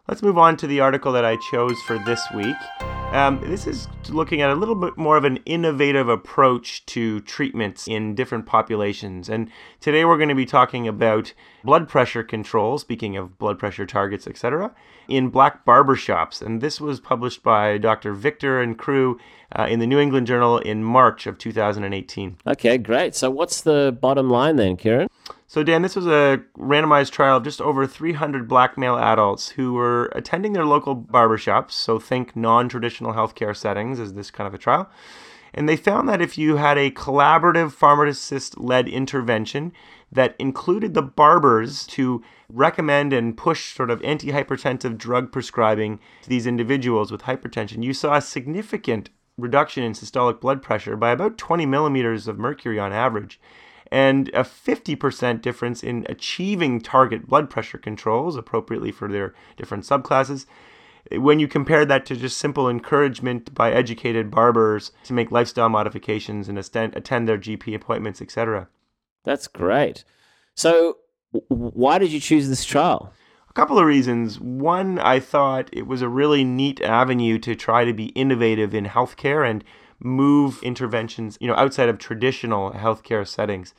Let's 0.08 0.22
move 0.22 0.38
on 0.38 0.56
to 0.58 0.66
the 0.66 0.80
article 0.80 1.12
that 1.12 1.24
I 1.24 1.36
chose 1.50 1.78
for 1.82 1.98
this 1.98 2.26
week. 2.34 2.56
Um, 3.12 3.40
this 3.40 3.66
is 3.66 3.88
looking 4.10 4.42
at 4.42 4.50
a 4.50 4.54
little 4.54 4.74
bit 4.74 4.98
more 4.98 5.16
of 5.16 5.24
an 5.24 5.38
innovative 5.46 6.10
approach 6.10 6.84
to 6.86 7.20
treatments 7.20 7.88
in 7.88 8.14
different 8.14 8.44
populations. 8.44 9.30
And 9.30 9.50
today 9.80 10.04
we're 10.04 10.18
going 10.18 10.28
to 10.28 10.34
be 10.34 10.44
talking 10.44 10.86
about 10.86 11.32
blood 11.64 11.88
pressure 11.88 12.22
control, 12.22 12.78
speaking 12.78 13.16
of 13.16 13.38
blood 13.38 13.58
pressure 13.58 13.86
targets, 13.86 14.26
etc., 14.26 14.74
in 15.08 15.28
black 15.28 15.64
barber 15.64 15.96
shops. 15.96 16.42
And 16.42 16.60
this 16.60 16.80
was 16.80 17.00
published 17.00 17.42
by 17.42 17.78
Dr. 17.78 18.12
Victor 18.12 18.60
and 18.60 18.78
crew 18.78 19.18
uh, 19.56 19.66
in 19.68 19.78
the 19.78 19.86
New 19.86 19.98
England 19.98 20.26
Journal 20.26 20.58
in 20.58 20.84
March 20.84 21.26
of 21.26 21.38
2018. 21.38 22.36
Okay, 22.46 22.78
great. 22.78 23.14
So, 23.14 23.30
what's 23.30 23.62
the 23.62 23.96
bottom 24.00 24.28
line 24.28 24.56
then, 24.56 24.76
Kieran? 24.76 25.08
So, 25.46 25.62
Dan, 25.62 25.80
this 25.82 25.96
was 25.96 26.06
a 26.06 26.42
randomized 26.58 27.10
trial 27.10 27.38
of 27.38 27.44
just 27.44 27.60
over 27.60 27.86
300 27.86 28.46
black 28.46 28.76
male 28.76 28.98
adults 28.98 29.50
who 29.50 29.72
were 29.72 30.12
attending 30.14 30.52
their 30.52 30.66
local 30.66 30.94
barbershops. 30.94 31.72
So, 31.72 31.98
think 31.98 32.36
non 32.36 32.68
traditional 32.68 33.14
healthcare 33.14 33.56
settings 33.56 33.98
as 33.98 34.14
this 34.14 34.30
kind 34.30 34.46
of 34.46 34.54
a 34.54 34.58
trial. 34.58 34.90
And 35.54 35.68
they 35.68 35.76
found 35.76 36.08
that 36.08 36.20
if 36.20 36.36
you 36.36 36.56
had 36.56 36.76
a 36.76 36.90
collaborative 36.90 37.72
pharmacist 37.72 38.58
led 38.58 38.86
intervention 38.86 39.72
that 40.10 40.34
included 40.38 40.94
the 40.94 41.02
barbers 41.02 41.86
to 41.86 42.22
recommend 42.48 43.12
and 43.12 43.36
push 43.36 43.74
sort 43.74 43.90
of 43.90 44.00
antihypertensive 44.00 44.96
drug 44.96 45.30
prescribing 45.30 46.00
to 46.22 46.28
these 46.28 46.46
individuals 46.46 47.12
with 47.12 47.22
hypertension, 47.22 47.82
you 47.82 47.92
saw 47.92 48.14
a 48.16 48.22
significant 48.22 49.10
reduction 49.36 49.84
in 49.84 49.92
systolic 49.92 50.40
blood 50.40 50.62
pressure 50.62 50.96
by 50.96 51.10
about 51.10 51.38
20 51.38 51.66
millimeters 51.66 52.26
of 52.26 52.38
mercury 52.38 52.78
on 52.78 52.92
average 52.92 53.40
and 53.90 54.28
a 54.28 54.42
50% 54.42 55.40
difference 55.40 55.82
in 55.82 56.04
achieving 56.08 56.80
target 56.80 57.26
blood 57.26 57.48
pressure 57.48 57.78
controls 57.78 58.36
appropriately 58.36 58.92
for 58.92 59.08
their 59.08 59.34
different 59.56 59.84
subclasses. 59.84 60.46
When 61.10 61.40
you 61.40 61.48
compare 61.48 61.86
that 61.86 62.04
to 62.06 62.16
just 62.16 62.36
simple 62.36 62.68
encouragement 62.68 63.54
by 63.54 63.72
educated 63.72 64.30
barbers 64.30 64.92
to 65.04 65.14
make 65.14 65.30
lifestyle 65.30 65.70
modifications 65.70 66.48
and 66.48 66.58
attend 66.58 67.26
their 67.28 67.38
GP 67.38 67.74
appointments, 67.74 68.20
etc. 68.20 68.68
That's 69.24 69.46
great. 69.46 70.04
So, 70.54 70.98
why 71.48 71.98
did 71.98 72.12
you 72.12 72.20
choose 72.20 72.48
this 72.48 72.64
trial? 72.64 73.12
A 73.48 73.52
couple 73.52 73.78
of 73.78 73.86
reasons. 73.86 74.40
One, 74.40 74.98
I 74.98 75.20
thought 75.20 75.68
it 75.72 75.86
was 75.86 76.02
a 76.02 76.08
really 76.08 76.44
neat 76.44 76.80
avenue 76.80 77.38
to 77.40 77.54
try 77.54 77.84
to 77.84 77.92
be 77.92 78.06
innovative 78.06 78.74
in 78.74 78.86
healthcare 78.86 79.48
and 79.48 79.64
move 80.00 80.62
interventions, 80.62 81.36
you 81.40 81.48
know, 81.48 81.56
outside 81.56 81.88
of 81.88 81.98
traditional 81.98 82.72
healthcare 82.72 83.26
settings. 83.26 83.74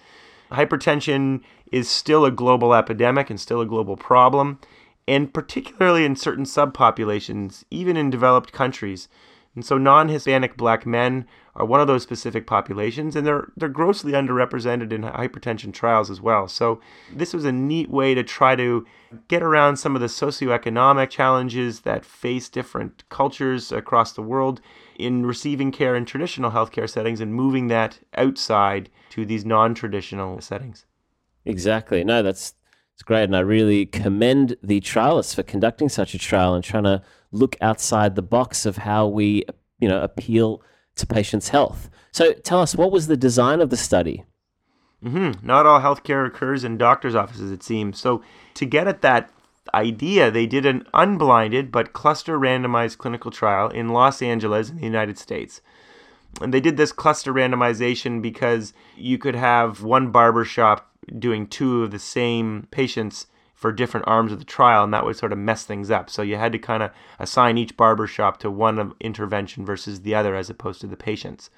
Hypertension 0.52 1.42
is 1.72 1.88
still 1.88 2.26
a 2.26 2.32
global 2.32 2.74
epidemic 2.74 3.30
and 3.30 3.40
still 3.40 3.62
a 3.62 3.66
global 3.66 3.96
problem, 3.96 4.60
and 5.08 5.34
particularly 5.34 6.06
in 6.06 6.16
certain 6.16 6.46
subpopulations, 6.46 7.64
even 7.72 7.96
in 7.96 8.10
developed 8.10 8.52
countries. 8.52 9.08
And 9.56 9.66
so 9.66 9.78
non-Hispanic 9.78 10.58
black 10.58 10.86
men 10.86 11.26
are 11.60 11.66
one 11.66 11.82
of 11.82 11.88
those 11.88 12.04
specific 12.04 12.48
populations 12.48 13.16
and 13.16 13.28
they're 13.28 13.52
they're 13.58 13.70
grossly 13.70 14.14
underrepresented 14.14 14.94
in 14.94 15.04
hypertension 15.04 15.74
trials 15.74 16.10
as 16.10 16.22
well. 16.22 16.48
So 16.48 16.80
this 17.14 17.34
was 17.34 17.46
a 17.46 17.52
neat 17.52 17.90
way 17.90 18.16
to 18.16 18.24
try 18.24 18.56
to 18.56 18.86
get 19.28 19.44
around 19.44 19.78
some 19.78 19.94
of 19.94 20.02
the 20.02 20.08
socioeconomic 20.08 21.10
challenges 21.10 21.82
that 21.82 22.06
face 22.06 22.48
different 22.48 23.04
cultures 23.10 23.72
across 23.72 24.14
the 24.14 24.22
world 24.22 24.62
in 24.98 25.26
receiving 25.26 25.72
care 25.72 25.96
in 25.96 26.06
traditional 26.06 26.52
healthcare 26.52 26.90
settings 26.90 27.20
and 27.20 27.34
moving 27.34 27.68
that 27.68 28.00
outside 28.16 28.90
to 29.10 29.26
these 29.26 29.46
non-traditional 29.46 30.40
settings. 30.40 30.86
Exactly. 31.46 32.04
No, 32.04 32.24
that's 32.24 32.54
it's 32.94 33.04
great, 33.04 33.24
and 33.24 33.36
I 33.36 33.40
really 33.40 33.86
commend 33.86 34.58
the 34.62 34.82
trialists 34.82 35.34
for 35.34 35.42
conducting 35.42 35.88
such 35.88 36.14
a 36.14 36.20
trial 36.20 36.54
and 36.54 36.62
trying 36.64 36.84
to 36.84 37.02
look 37.32 37.56
outside 37.62 38.16
the 38.16 38.22
box 38.22 38.66
of 38.66 38.76
how 38.76 39.08
we, 39.08 39.46
you 39.80 39.88
know, 39.88 40.02
appeal 40.02 40.62
to 41.00 41.08
patients' 41.08 41.50
health. 41.50 41.90
So, 42.12 42.34
tell 42.34 42.62
us 42.62 42.76
what 42.76 42.92
was 42.92 43.08
the 43.08 43.18
design 43.18 43.62
of 43.62 43.70
the 43.70 43.78
study? 43.78 44.24
Mm-hmm. 45.04 45.46
Not 45.46 45.66
all 45.66 45.80
healthcare 45.80 46.26
occurs 46.26 46.64
in 46.64 46.78
doctors' 46.78 47.16
offices, 47.16 47.52
it 47.52 47.64
seems. 47.64 48.00
So, 48.00 48.24
to 48.56 48.66
get 48.66 48.88
at 48.88 49.02
that 49.02 49.30
idea, 49.74 50.32
they 50.32 50.46
did 50.46 50.66
an 50.66 50.86
unblinded 50.94 51.72
but 51.72 51.94
cluster 51.94 52.40
randomized 52.40 52.98
clinical 52.98 53.32
trial 53.32 53.70
in 53.70 53.90
Los 53.90 54.22
Angeles 54.22 54.70
in 54.70 54.78
the 54.78 54.84
United 54.84 55.18
States. 55.18 55.62
And 56.42 56.54
they 56.54 56.60
did 56.60 56.78
this 56.78 56.92
cluster 56.92 57.34
randomization 57.34 58.22
because 58.22 58.74
you 58.96 59.18
could 59.18 59.36
have 59.36 59.84
one 59.84 60.12
barber 60.12 60.46
shop 60.46 60.92
doing 61.18 61.48
two 61.48 61.84
of 61.84 61.92
the 61.92 62.00
same 62.00 62.68
patients 62.72 63.28
for 63.60 63.74
different 63.74 64.08
arms 64.08 64.32
of 64.32 64.40
the 64.40 64.46
trial, 64.46 64.86
and 64.86 64.94
that 64.94 65.04
would 65.04 65.18
sort 65.18 65.34
of 65.34 65.38
mess 65.38 65.66
things 65.66 65.92
up. 65.92 66.10
So 66.10 66.22
you 66.22 66.38
had 66.38 66.54
to 66.54 66.60
kind 66.60 66.82
of 66.82 66.92
assign 67.20 67.58
each 67.58 67.76
barber 67.76 68.08
shop 68.08 68.38
to 68.40 68.50
one 68.50 68.94
intervention 69.02 69.66
versus 69.66 70.00
the 70.00 70.16
other 70.16 70.34
as 70.34 70.50
opposed 70.50 70.80
to 70.80 70.88
the 70.88 70.96
patients. 70.96 71.50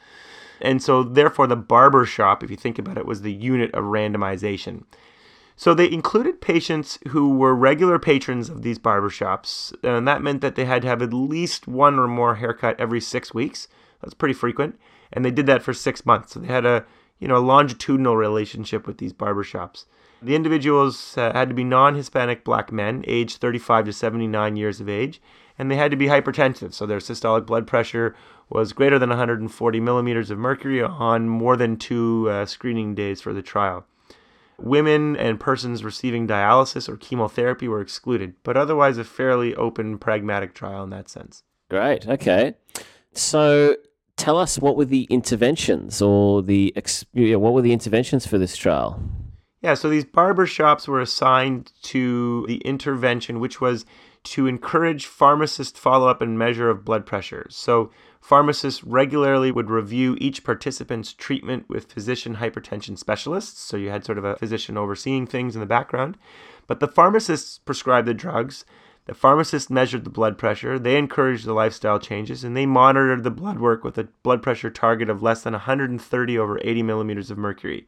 And 0.59 0.81
so, 0.81 1.03
therefore, 1.03 1.45
the 1.45 1.55
barber 1.55 2.07
shop, 2.07 2.43
if 2.43 2.49
you 2.49 2.57
think 2.57 2.79
about 2.79 2.97
it, 2.97 3.05
was 3.05 3.21
the 3.21 3.31
unit 3.31 3.71
of 3.75 3.83
randomization. 3.83 4.85
So 5.55 5.75
they 5.75 5.91
included 5.91 6.41
patients 6.41 6.97
who 7.09 7.37
were 7.37 7.53
regular 7.53 7.99
patrons 7.99 8.49
of 8.49 8.63
these 8.63 8.79
barbershops, 8.79 9.71
and 9.83 10.07
that 10.07 10.23
meant 10.23 10.41
that 10.41 10.55
they 10.55 10.65
had 10.65 10.81
to 10.81 10.87
have 10.87 11.03
at 11.03 11.13
least 11.13 11.67
one 11.67 11.99
or 11.99 12.07
more 12.07 12.35
haircut 12.35 12.79
every 12.79 12.99
six 12.99 13.31
weeks. 13.31 13.67
That's 14.01 14.15
pretty 14.15 14.33
frequent, 14.33 14.79
and 15.13 15.23
they 15.23 15.29
did 15.29 15.45
that 15.45 15.61
for 15.61 15.71
six 15.71 16.03
months. 16.03 16.33
So 16.33 16.39
they 16.39 16.47
had 16.47 16.65
a 16.65 16.83
you 17.19 17.27
know 17.27 17.37
a 17.37 17.45
longitudinal 17.45 18.17
relationship 18.17 18.87
with 18.87 18.97
these 18.97 19.13
barbershops. 19.13 19.85
The 20.21 20.36
individuals 20.36 21.17
uh, 21.17 21.34
had 21.34 21.49
to 21.49 21.55
be 21.55 21.63
non-Hispanic 21.63 22.43
black 22.43 22.71
men, 22.71 23.03
aged 23.07 23.38
35 23.38 23.86
to 23.86 23.93
79 23.93 24.55
years 24.55 24.79
of 24.79 24.88
age, 24.88 25.19
and 25.57 25.69
they 25.69 25.75
had 25.75 25.91
to 25.91 25.97
be 25.97 26.07
hypertensive, 26.07 26.73
so 26.73 26.86
their 26.86 26.99
systolic 26.99 27.45
blood 27.45 27.65
pressure 27.65 28.15
was 28.49 28.73
greater 28.73 28.99
than 28.99 29.10
140 29.10 29.79
millimeters 29.79 30.29
of 30.29 30.38
mercury 30.38 30.81
on 30.81 31.27
more 31.27 31.55
than 31.55 31.77
two 31.77 32.29
uh, 32.29 32.45
screening 32.45 32.93
days 32.93 33.21
for 33.21 33.34
the 33.34 33.41
trial. 33.41 33.86
Women 34.60 35.15
and 35.15 35.39
persons 35.39 35.84
receiving 35.84 36.27
dialysis 36.27 36.88
or 36.88 36.97
chemotherapy 36.97 37.67
were 37.67 37.81
excluded, 37.81 38.36
but 38.43 38.57
otherwise 38.57 38.99
a 38.99 39.03
fairly 39.03 39.55
open, 39.55 39.97
pragmatic 39.97 40.53
trial 40.53 40.84
in 40.84 40.91
that 40.91 41.10
sense. 41.10 41.43
Great. 41.69 42.07
Okay. 42.07 42.53
So 43.13 43.77
tell 44.17 44.38
us 44.38 44.60
what 44.60 44.75
were 44.75 44.86
the 44.86 45.07
interventions 45.10 46.01
or 46.01 46.43
the 46.43 46.75
what 47.15 47.53
were 47.53 47.62
the 47.62 47.73
interventions 47.73 48.27
for 48.27 48.38
this 48.38 48.55
trial? 48.55 49.01
Yeah, 49.62 49.76
so 49.76 49.89
these 49.89 50.06
barber 50.06 50.45
shops 50.45 50.88
were 50.88 51.02
assigned 51.02 51.71
to 51.84 52.45
the 52.47 52.58
intervention, 52.58 53.39
which 53.39 53.62
was 53.62 53.86
to 54.24 54.47
encourage 54.47 55.06
pharmacist 55.06 55.78
follow 55.78 56.08
up 56.08 56.21
and 56.21 56.38
measure 56.38 56.69
of 56.69 56.86
blood 56.86 57.06
pressure. 57.06 57.47
So 57.50 57.91
Pharmacists 58.21 58.84
regularly 58.84 59.52
would 59.52 59.71
review 59.71 60.15
each 60.21 60.43
participant's 60.43 61.12
treatment 61.12 61.67
with 61.67 61.91
physician 61.91 62.36
hypertension 62.36 62.97
specialists, 62.97 63.60
so 63.60 63.76
you 63.76 63.89
had 63.89 64.06
sort 64.06 64.19
of 64.19 64.24
a 64.24 64.36
physician 64.36 64.78
overseeing 64.78 65.26
things 65.26 65.56
in 65.56 65.60
the 65.60 65.65
background. 65.65 66.17
But 66.67 66.80
the 66.80 66.88
pharmacists 66.88 67.58
prescribed 67.58 68.08
the 68.08 68.13
drugs, 68.13 68.63
the 69.06 69.15
pharmacist 69.15 69.71
measured 69.71 70.04
the 70.04 70.12
blood 70.12 70.38
pressure, 70.38 70.78
they 70.78 70.97
encouraged 70.97 71.45
the 71.45 71.54
lifestyle 71.54 71.97
changes, 71.97 72.43
and 72.43 72.56
they 72.56 72.67
monitored 72.67 73.24
the 73.24 73.32
blood 73.32 73.58
work 73.58 73.84
with 73.84 73.97
a 73.97 74.08
blood 74.21 74.43
pressure 74.43 74.69
target 74.69 75.10
of 75.10 75.24
less 75.24 75.41
than 75.41 75.54
130 75.54 76.38
over 76.38 76.60
80 76.63 76.84
millimeters 76.84 77.32
of 77.32 77.39
mercury. 77.39 77.88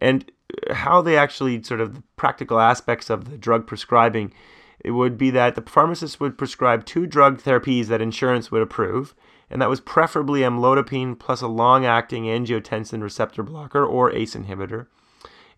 And 0.00 0.30
how 0.70 1.02
they 1.02 1.16
actually 1.16 1.62
sort 1.62 1.80
of 1.80 1.94
the 1.94 2.02
practical 2.16 2.60
aspects 2.60 3.10
of 3.10 3.30
the 3.30 3.38
drug 3.38 3.66
prescribing 3.66 4.32
it 4.80 4.92
would 4.92 5.18
be 5.18 5.30
that 5.30 5.54
the 5.54 5.62
pharmacist 5.62 6.20
would 6.20 6.38
prescribe 6.38 6.84
two 6.84 7.06
drug 7.06 7.42
therapies 7.42 7.86
that 7.86 8.00
insurance 8.00 8.50
would 8.50 8.62
approve 8.62 9.14
and 9.50 9.62
that 9.62 9.70
was 9.70 9.80
preferably 9.80 10.40
amlodipine 10.40 11.18
plus 11.18 11.40
a 11.40 11.46
long 11.46 11.84
acting 11.84 12.24
angiotensin 12.24 13.02
receptor 13.02 13.42
blocker 13.42 13.84
or 13.84 14.12
ACE 14.12 14.34
inhibitor, 14.34 14.86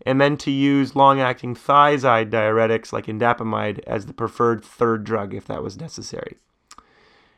and 0.05 0.21
then 0.21 0.37
to 0.37 0.51
use 0.51 0.95
long 0.95 1.19
acting 1.19 1.55
thiazide 1.55 2.29
diuretics 2.29 2.93
like 2.93 3.07
indapamide 3.07 3.79
as 3.87 4.05
the 4.05 4.13
preferred 4.13 4.63
third 4.63 5.03
drug 5.03 5.33
if 5.33 5.45
that 5.47 5.63
was 5.63 5.79
necessary. 5.79 6.37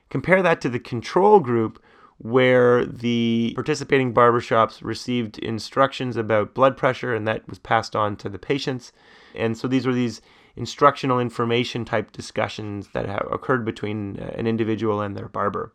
Compare 0.09 0.41
that 0.41 0.59
to 0.61 0.69
the 0.69 0.79
control 0.79 1.39
group 1.39 1.81
where 2.21 2.85
the 2.85 3.51
participating 3.55 4.13
barbershops 4.13 4.83
received 4.83 5.39
instructions 5.39 6.15
about 6.15 6.53
blood 6.53 6.77
pressure 6.77 7.15
and 7.15 7.27
that 7.27 7.47
was 7.49 7.57
passed 7.57 7.95
on 7.95 8.15
to 8.15 8.29
the 8.29 8.37
patients. 8.37 8.91
And 9.33 9.57
so 9.57 9.67
these 9.67 9.87
were 9.87 9.93
these 9.93 10.21
instructional 10.55 11.19
information 11.19 11.83
type 11.83 12.11
discussions 12.11 12.89
that 12.89 13.09
occurred 13.31 13.65
between 13.65 14.19
uh, 14.19 14.33
an 14.35 14.45
individual 14.45 15.01
and 15.01 15.17
their 15.17 15.29
barber. 15.29 15.73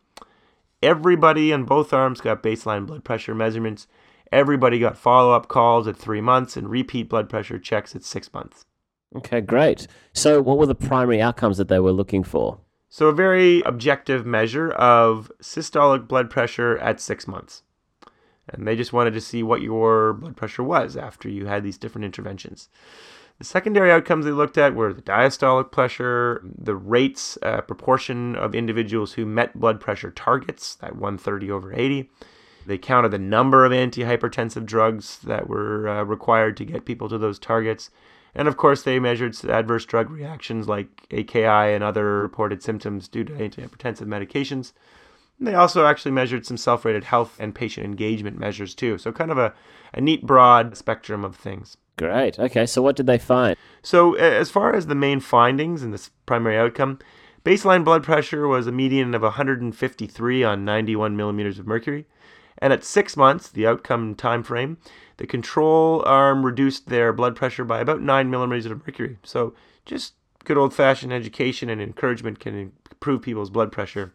Everybody 0.83 1.53
on 1.53 1.65
both 1.65 1.93
arms 1.93 2.21
got 2.21 2.45
baseline 2.45 2.87
blood 2.87 3.03
pressure 3.03 3.35
measurements. 3.35 3.89
Everybody 4.31 4.79
got 4.79 4.97
follow 4.97 5.33
up 5.33 5.49
calls 5.49 5.89
at 5.89 5.97
three 5.97 6.21
months 6.21 6.57
and 6.57 6.69
repeat 6.69 7.09
blood 7.09 7.29
pressure 7.29 7.59
checks 7.59 7.97
at 7.97 8.05
six 8.05 8.33
months. 8.33 8.63
Okay, 9.17 9.41
great. 9.41 9.89
So, 10.13 10.43
what 10.43 10.59
were 10.59 10.67
the 10.67 10.75
primary 10.75 11.21
outcomes 11.21 11.59
that 11.59 11.69
they 11.69 11.81
were 11.81 11.93
looking 11.93 12.23
for? 12.23 12.61
So, 12.97 13.09
a 13.09 13.13
very 13.13 13.61
objective 13.67 14.25
measure 14.25 14.71
of 14.71 15.31
systolic 15.43 16.09
blood 16.09 16.31
pressure 16.31 16.79
at 16.79 16.99
six 16.99 17.29
months. 17.29 17.63
And 18.49 18.67
they 18.67 18.75
just 18.75 18.95
wanted 18.95 19.13
to 19.13 19.21
see 19.21 19.43
what 19.43 19.61
your 19.61 20.15
blood 20.15 20.35
pressure 20.35 20.63
was 20.63 20.97
after 20.97 21.29
you 21.29 21.45
had 21.45 21.63
these 21.63 21.77
different 21.77 22.07
interventions. 22.07 22.71
The 23.37 23.45
secondary 23.45 23.93
outcomes 23.93 24.25
they 24.25 24.31
looked 24.31 24.57
at 24.57 24.75
were 24.75 24.95
the 24.95 25.03
diastolic 25.03 25.71
pressure, 25.73 26.41
the 26.43 26.75
rates, 26.75 27.37
uh, 27.43 27.61
proportion 27.61 28.35
of 28.35 28.55
individuals 28.55 29.13
who 29.13 29.27
met 29.27 29.61
blood 29.61 29.79
pressure 29.79 30.11
targets, 30.11 30.77
that 30.77 30.97
130 30.97 31.51
over 31.51 31.75
80. 31.75 32.09
They 32.65 32.79
counted 32.79 33.11
the 33.11 33.19
number 33.19 33.67
of 33.67 33.73
antihypertensive 33.73 34.65
drugs 34.65 35.19
that 35.19 35.51
were 35.51 35.87
uh, 35.87 36.03
required 36.05 36.57
to 36.57 36.65
get 36.65 36.87
people 36.87 37.11
to 37.11 37.19
those 37.19 37.39
targets. 37.39 37.91
And 38.37 38.47
of 38.49 38.59
course, 38.59 38.83
they 38.83 39.01
measured 39.01 39.35
adverse 39.47 39.87
drug 39.87 40.11
reactions 40.11 40.69
like 40.69 41.07
AKI 41.11 41.75
and 41.75 41.83
other 41.83 42.21
reported 42.21 42.63
symptoms 42.63 43.09
due 43.09 43.25
to 43.25 43.33
antihypertensive 43.33 44.07
medications. 44.07 44.73
They 45.41 45.55
also 45.55 45.87
actually 45.87 46.13
measured 46.13 46.45
some 46.45 46.59
self 46.59 46.85
rated 46.85 47.05
health 47.05 47.37
and 47.41 47.55
patient 47.55 47.87
engagement 47.87 48.39
measures 48.39 48.75
too. 48.75 48.99
So, 48.99 49.11
kind 49.11 49.31
of 49.31 49.39
a, 49.39 49.55
a 49.95 50.01
neat 50.03 50.27
broad 50.27 50.77
spectrum 50.77 51.25
of 51.25 51.35
things. 51.35 51.79
Great. 51.97 52.39
Okay, 52.39 52.67
so 52.67 52.83
what 52.83 52.95
did 52.95 53.07
they 53.07 53.19
find? 53.19 53.57
So, 53.83 54.15
as 54.15 54.51
far 54.51 54.75
as 54.75 54.87
the 54.87 54.95
main 54.95 55.21
findings 55.21 55.83
and 55.83 55.95
this 55.95 56.11
primary 56.27 56.59
outcome, 56.59 56.99
baseline 57.43 57.85
blood 57.85 58.03
pressure 58.03 58.47
was 58.47 58.67
a 58.67 58.73
median 58.73 59.15
of 59.15 59.23
153 59.23 60.45
on 60.45 60.65
91 60.65 61.17
millimeters 61.17 61.59
of 61.59 61.67
mercury. 61.67 62.07
And 62.59 62.73
at 62.73 62.85
six 62.85 63.17
months, 63.17 63.49
the 63.49 63.67
outcome 63.67 64.15
time 64.15 64.43
frame, 64.43 64.79
the 65.19 65.27
control 65.27 66.03
arm 66.07 66.45
reduced 66.45 66.89
their 66.89 67.13
blood 67.13 67.37
pressure 67.37 67.65
by 67.65 67.81
about 67.81 68.01
9 68.01 68.31
millimeters 68.31 68.67
of 68.67 68.87
mercury. 68.87 69.19
So, 69.23 69.55
just 69.85 70.15
good 70.45 70.57
old 70.57 70.75
fashioned 70.75 71.13
education 71.13 71.69
and 71.69 71.81
encouragement 71.81 72.41
can 72.41 72.73
improve 72.91 73.23
people's 73.23 73.51
blood 73.51 73.73
pressure. 73.73 74.13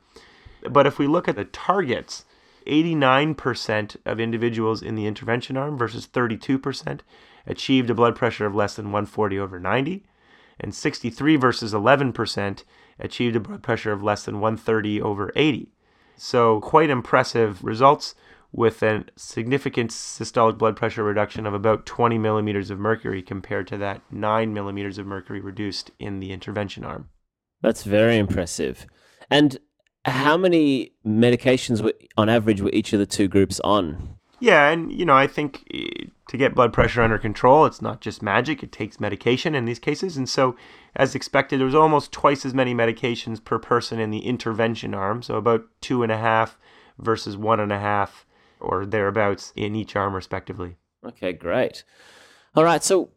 But 0.69 0.88
if 0.88 0.97
we 0.97 1.08
look 1.08 1.27
at 1.27 1.36
the 1.36 1.45
targets, 1.45 2.25
89% 2.67 3.97
of 4.06 4.19
individuals 4.19 4.82
in 4.82 4.95
the 4.95 5.08
intervention 5.08 5.58
arm 5.58 5.77
versus 5.77 6.08
32% 6.08 7.01
achieved 7.47 7.89
a 7.89 7.95
blood 7.95 8.15
pressure 8.15 8.45
of 8.45 8.56
less 8.56 8.75
than 8.75 8.88
140 8.88 9.39
over 9.39 9.60
90, 9.60 10.04
and 10.60 10.75
63 10.75 11.36
versus 11.38 11.73
11% 11.73 12.63
achieved 12.99 13.36
a 13.36 13.39
blood 13.39 13.63
pressure 13.63 13.91
of 13.91 14.04
less 14.04 14.25
than 14.25 14.39
130 14.39 15.01
over 15.01 15.32
80. 15.36 15.69
So, 16.15 16.62
quite 16.62 16.91
impressive 16.91 17.63
results 17.63 18.13
with 18.54 18.84
a 18.84 19.06
significant 19.16 19.92
systolic 19.92 20.58
blood 20.58 20.76
pressure 20.76 21.04
reduction 21.04 21.46
of 21.46 21.54
about 21.54 21.86
20 21.86 22.18
millimeters 22.18 22.70
of 22.70 22.80
mercury 22.80 23.22
compared 23.22 23.68
to 23.68 23.78
that 23.78 24.02
9 24.12 24.54
millimeters 24.54 24.98
of 24.98 25.06
mercury 25.06 25.40
reduced 25.40 25.92
in 26.00 26.20
the 26.20 26.34
intervention 26.34 26.84
arm. 26.84 27.10
That's 27.62 27.84
very 27.84 28.18
impressive. 28.18 28.86
And 29.30 29.58
how 30.06 30.36
many 30.36 30.94
medications 31.06 31.82
were, 31.82 31.94
on 32.18 32.28
average 32.28 32.62
were 32.62 32.72
each 32.74 32.92
of 32.92 33.00
the 33.00 33.06
two 33.06 33.28
groups 33.28 33.60
on? 33.62 34.16
Yeah, 34.40 34.70
and 34.70 34.92
you 34.92 35.06
know, 35.06 35.16
I 35.16 35.28
think 35.28 35.64
eh, 35.74 36.06
to 36.28 36.38
get 36.38 36.56
blood 36.56 36.74
pressure 36.74 37.04
under 37.04 37.20
control, 37.20 37.66
it's 37.66 37.82
not 37.82 38.02
just 38.02 38.24
magic, 38.24 38.64
it 38.64 38.72
takes 38.72 39.00
medication 39.00 39.54
in 39.54 39.66
these 39.66 39.80
cases. 39.80 40.18
And 40.18 40.28
so, 40.28 40.58
as 40.96 41.14
expected, 41.14 41.60
there 41.60 41.66
was 41.66 41.76
almost 41.76 42.12
twice 42.12 42.46
as 42.46 42.54
many 42.54 42.74
medications 42.74 43.42
per 43.44 43.60
person 43.60 44.00
in 44.00 44.10
the 44.10 44.26
intervention 44.26 44.96
arm, 44.96 45.22
so 45.22 45.36
about 45.36 45.66
two 45.80 46.04
and 46.04 46.12
a 46.12 46.18
half 46.18 46.58
versus 46.98 47.38
one 47.38 47.60
and 47.60 47.72
a 47.72 47.80
half 47.80 48.26
or 48.62 48.86
thereabouts 48.86 49.54
in 49.56 49.76
each 49.76 49.95
arm, 49.95 50.13
respectively. 50.13 50.78
Okay, 51.06 51.34
great. 51.34 51.84
All 52.56 52.63
right, 52.63 52.84
so 52.84 53.10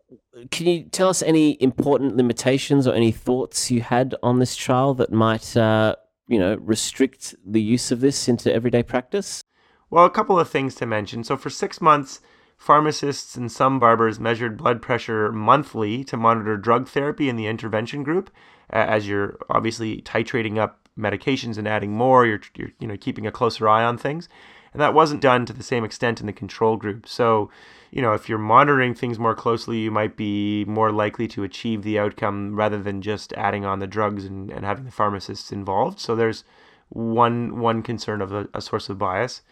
can 0.51 0.67
you 0.67 0.85
tell 0.85 1.09
us 1.09 1.23
any 1.23 1.61
important 1.61 2.17
limitations 2.17 2.87
or 2.87 2.95
any 2.95 3.11
thoughts 3.11 3.71
you 3.71 3.81
had 3.81 4.15
on 4.23 4.39
this 4.39 4.55
trial 4.57 4.95
that 4.95 5.13
might 5.13 5.57
uh, 5.57 5.97
you 6.29 6.39
know, 6.39 6.57
restrict 6.57 7.35
the 7.45 7.61
use 7.61 7.91
of 7.91 8.01
this 8.01 8.29
into 8.29 8.53
everyday 8.53 8.83
practice? 8.83 9.43
Well, 9.91 10.05
a 10.05 10.11
couple 10.11 10.39
of 10.39 10.49
things 10.49 10.75
to 10.77 10.87
mention. 10.87 11.25
So, 11.25 11.37
for 11.37 11.51
six 11.51 11.81
months, 11.81 12.21
pharmacists 12.57 13.37
and 13.37 13.51
some 13.51 13.79
barbers 13.79 14.19
measured 14.19 14.57
blood 14.57 14.81
pressure 14.81 15.31
monthly 15.33 16.05
to 16.05 16.17
monitor 16.17 16.57
drug 16.57 16.89
therapy 16.89 17.29
in 17.29 17.37
the 17.37 17.47
intervention 17.47 18.03
group. 18.03 18.31
As 18.71 19.07
you're 19.07 19.39
obviously 19.51 20.01
titrating 20.03 20.59
up 20.59 20.89
medications 20.99 21.59
and 21.59 21.69
adding 21.69 21.93
more, 21.93 22.27
you're, 22.27 22.41
you're 22.57 22.71
you 22.81 22.89
know 22.89 22.97
keeping 22.97 23.27
a 23.27 23.33
closer 23.33 23.69
eye 23.69 23.85
on 23.85 23.99
things, 23.99 24.29
and 24.75 24.83
that 24.83 24.93
wasn't 24.93 25.23
done 25.23 25.47
to 25.47 25.53
the 25.53 25.63
same 25.63 25.85
extent 25.85 26.21
in 26.21 26.27
the 26.27 26.33
control 26.33 26.77
group. 26.77 27.09
So, 27.09 27.49
you 27.91 28.03
know, 28.03 28.13
if 28.13 28.29
you're 28.29 28.39
monitoring 28.39 28.93
things 28.93 29.19
more 29.21 29.35
closely, 29.35 29.79
you 29.79 29.91
might 29.91 30.17
be 30.17 30.65
more 30.67 30.91
likely 30.91 31.29
to 31.29 31.45
achieve 31.45 31.83
the 31.83 31.99
outcome 31.99 32.57
rather 32.57 32.83
than 32.83 33.01
just 33.01 33.33
adding 33.35 33.65
on 33.65 33.79
the 33.79 33.87
drugs 33.87 34.25
and, 34.25 34.51
and 34.51 34.65
having 34.65 34.85
the 34.85 34.91
pharmacists 34.91 35.53
involved. 35.53 36.01
So 36.01 36.17
there's 36.17 36.45
one 36.89 37.61
one 37.61 37.83
concern 37.83 38.21
of 38.21 38.33
a, 38.33 38.49
a 38.53 38.61
source 38.61 38.89
of 38.89 38.99
bias. 38.99 39.43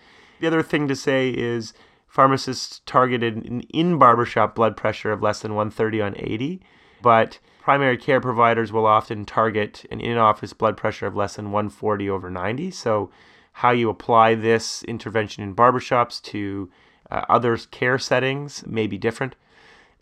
The 0.40 0.48
other 0.48 0.62
thing 0.62 0.88
to 0.88 0.96
say 0.96 1.30
is 1.30 1.72
pharmacists 2.08 2.82
targeted 2.84 3.36
an 3.46 3.60
in 3.70 3.98
barbershop 3.98 4.56
blood 4.56 4.76
pressure 4.76 5.12
of 5.12 5.22
less 5.22 5.40
than 5.40 5.54
130 5.54 6.02
on 6.02 6.14
80, 6.18 6.60
but 7.00 7.38
primary 7.60 7.96
care 7.96 8.20
providers 8.20 8.72
will 8.72 8.86
often 8.86 9.24
target 9.24 9.86
an 9.90 10.00
in 10.00 10.18
office 10.18 10.52
blood 10.52 10.76
pressure 10.76 11.06
of 11.06 11.14
less 11.14 11.36
than 11.36 11.52
140 11.52 12.10
over 12.10 12.28
90. 12.28 12.72
So, 12.72 13.10
how 13.52 13.70
you 13.70 13.90
apply 13.90 14.34
this 14.34 14.82
intervention 14.84 15.42
in 15.42 15.54
barbershops 15.54 16.20
to 16.22 16.70
uh, 17.10 17.24
other 17.28 17.56
care 17.56 17.98
settings 17.98 18.66
may 18.66 18.86
be 18.86 18.98
different. 18.98 19.36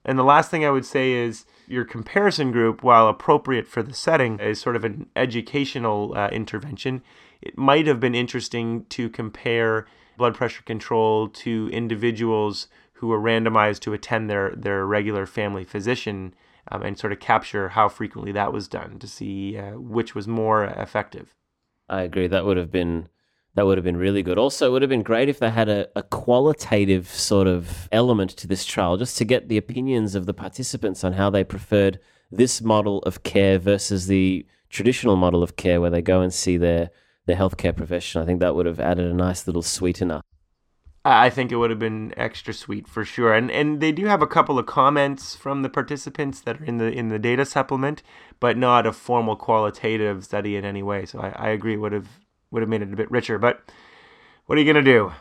And 0.05 0.19
the 0.19 0.25
last 0.25 0.51
thing 0.51 0.65
I 0.65 0.71
would 0.71 0.87
say 0.87 1.13
is 1.13 1.45
your 1.67 1.85
comparison 1.85 2.53
group, 2.53 2.83
while 2.83 3.09
appropriate 3.09 3.67
for 3.67 3.83
the 3.83 3.93
setting, 3.93 4.39
is 4.39 4.61
sort 4.61 4.77
of 4.77 4.85
an 4.85 5.09
educational 5.15 6.15
uh, 6.17 6.29
intervention. 6.29 7.03
It 7.43 7.59
might 7.59 7.87
have 7.87 8.01
been 8.01 8.15
interesting 8.15 8.87
to 8.91 9.11
compare 9.11 9.87
blood 10.17 10.35
pressure 10.35 10.63
control 10.63 11.29
to 11.29 11.69
individuals 11.73 12.69
who 12.95 13.09
were 13.09 13.21
randomized 13.21 13.81
to 13.81 13.93
attend 13.93 14.29
their, 14.29 14.55
their 14.55 14.87
regular 14.87 15.27
family 15.27 15.65
physician 15.65 16.35
um, 16.71 16.83
and 16.83 16.99
sort 16.99 17.13
of 17.13 17.21
capture 17.21 17.71
how 17.71 17.89
frequently 17.89 18.33
that 18.33 18.53
was 18.53 18.69
done 18.69 18.99
to 18.99 19.07
see 19.07 19.57
uh, 19.57 19.73
which 19.73 20.15
was 20.15 20.29
more 20.29 20.65
effective. 20.65 21.35
I 21.89 22.03
agree. 22.03 22.27
That 22.27 22.45
would 22.45 22.57
have 22.57 22.71
been 22.71 23.09
that 23.55 23.67
would 23.67 23.79
have 23.79 23.85
been 23.85 23.97
really 23.97 24.23
good. 24.23 24.39
Also, 24.39 24.69
it 24.69 24.73
would 24.73 24.83
have 24.83 24.89
been 24.89 25.03
great 25.03 25.29
if 25.29 25.39
they 25.39 25.51
had 25.51 25.69
a, 25.69 25.89
a 25.97 26.03
qualitative 26.03 27.09
sort 27.09 27.47
of 27.47 27.89
element 27.91 28.31
to 28.31 28.47
this 28.47 28.65
trial, 28.65 28.97
just 28.97 29.19
to 29.19 29.25
get 29.25 29.49
the 29.49 29.57
opinions 29.57 30.15
of 30.15 30.27
the 30.27 30.35
participants 30.35 31.03
on 31.03 31.15
how 31.15 31.31
they 31.31 31.43
preferred 31.43 31.99
this 32.31 32.63
model 32.63 33.01
of 33.01 33.23
care 33.23 33.59
versus 33.59 34.07
the 34.07 34.47
traditional 34.69 35.17
model 35.17 35.43
of 35.43 35.57
care 35.57 35.81
where 35.81 35.91
they 35.91 36.03
go 36.03 36.21
and 36.21 36.33
see 36.33 36.57
their, 36.57 36.91
their 37.27 37.37
healthcare 37.37 37.77
profession. 37.77 38.23
I 38.23 38.25
think 38.25 38.39
that 38.41 38.55
would 38.55 38.67
have 38.67 38.79
added 38.79 39.11
a 39.11 39.15
nice 39.15 39.47
little 39.47 39.63
sweetener. 39.63 40.21
I 41.05 41.31
think 41.31 41.51
it 41.51 41.57
would 41.57 41.71
have 41.71 41.79
been 41.79 42.13
extra 42.17 42.53
sweet 42.53 42.87
for 42.87 43.07
sure. 43.07 43.33
And 43.33 43.51
and 43.51 43.81
they 43.81 43.91
do 43.91 44.05
have 44.05 44.21
a 44.21 44.27
couple 44.27 44.59
of 44.59 44.67
comments 44.67 45.35
from 45.35 45.63
the 45.63 45.71
participants 45.71 46.41
that 46.43 46.61
are 46.61 46.65
in 46.65 46.77
the 46.77 46.93
in 46.93 47.09
the 47.09 47.19
data 47.19 47.47
supplement, 47.47 48.03
but 48.39 48.59
not 48.59 48.87
a 48.87 48.93
formal 48.93 49.35
qualitative 49.35 50.25
study 50.25 50.57
in 50.57 50.65
any 50.67 50.83
way. 50.83 51.07
So 51.07 51.21
I, 51.21 51.31
I 51.31 51.49
agree 51.49 51.79
would 51.79 51.93
have 51.93 52.21
would 52.51 52.63
have 52.63 52.69
made 52.69 52.83
it 52.83 52.93
a 52.93 52.97
bit 52.97 53.11
richer. 53.11 53.39
But 53.39 53.63
what 54.47 54.59
are 54.59 54.61
you 54.61 54.73
going 54.73 54.85
to 54.85 54.91
do? 54.91 55.13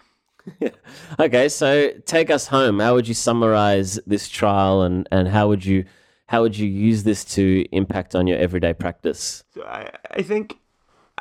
okay, 1.19 1.49
so 1.49 1.91
take 2.05 2.29
us 2.29 2.47
home. 2.47 2.79
How 2.79 2.95
would 2.95 3.07
you 3.07 3.13
summarize 3.13 3.99
this 4.07 4.29
trial, 4.29 4.81
and, 4.81 5.07
and 5.11 5.27
how 5.27 5.47
would 5.47 5.65
you 5.65 5.85
how 6.27 6.43
would 6.43 6.55
you 6.55 6.67
use 6.67 7.03
this 7.03 7.25
to 7.25 7.65
impact 7.71 8.13
on 8.13 8.27
your 8.27 8.37
everyday 8.37 8.71
practice? 8.73 9.43
So 9.51 9.63
I, 9.63 9.89
I 10.11 10.21
think 10.21 10.59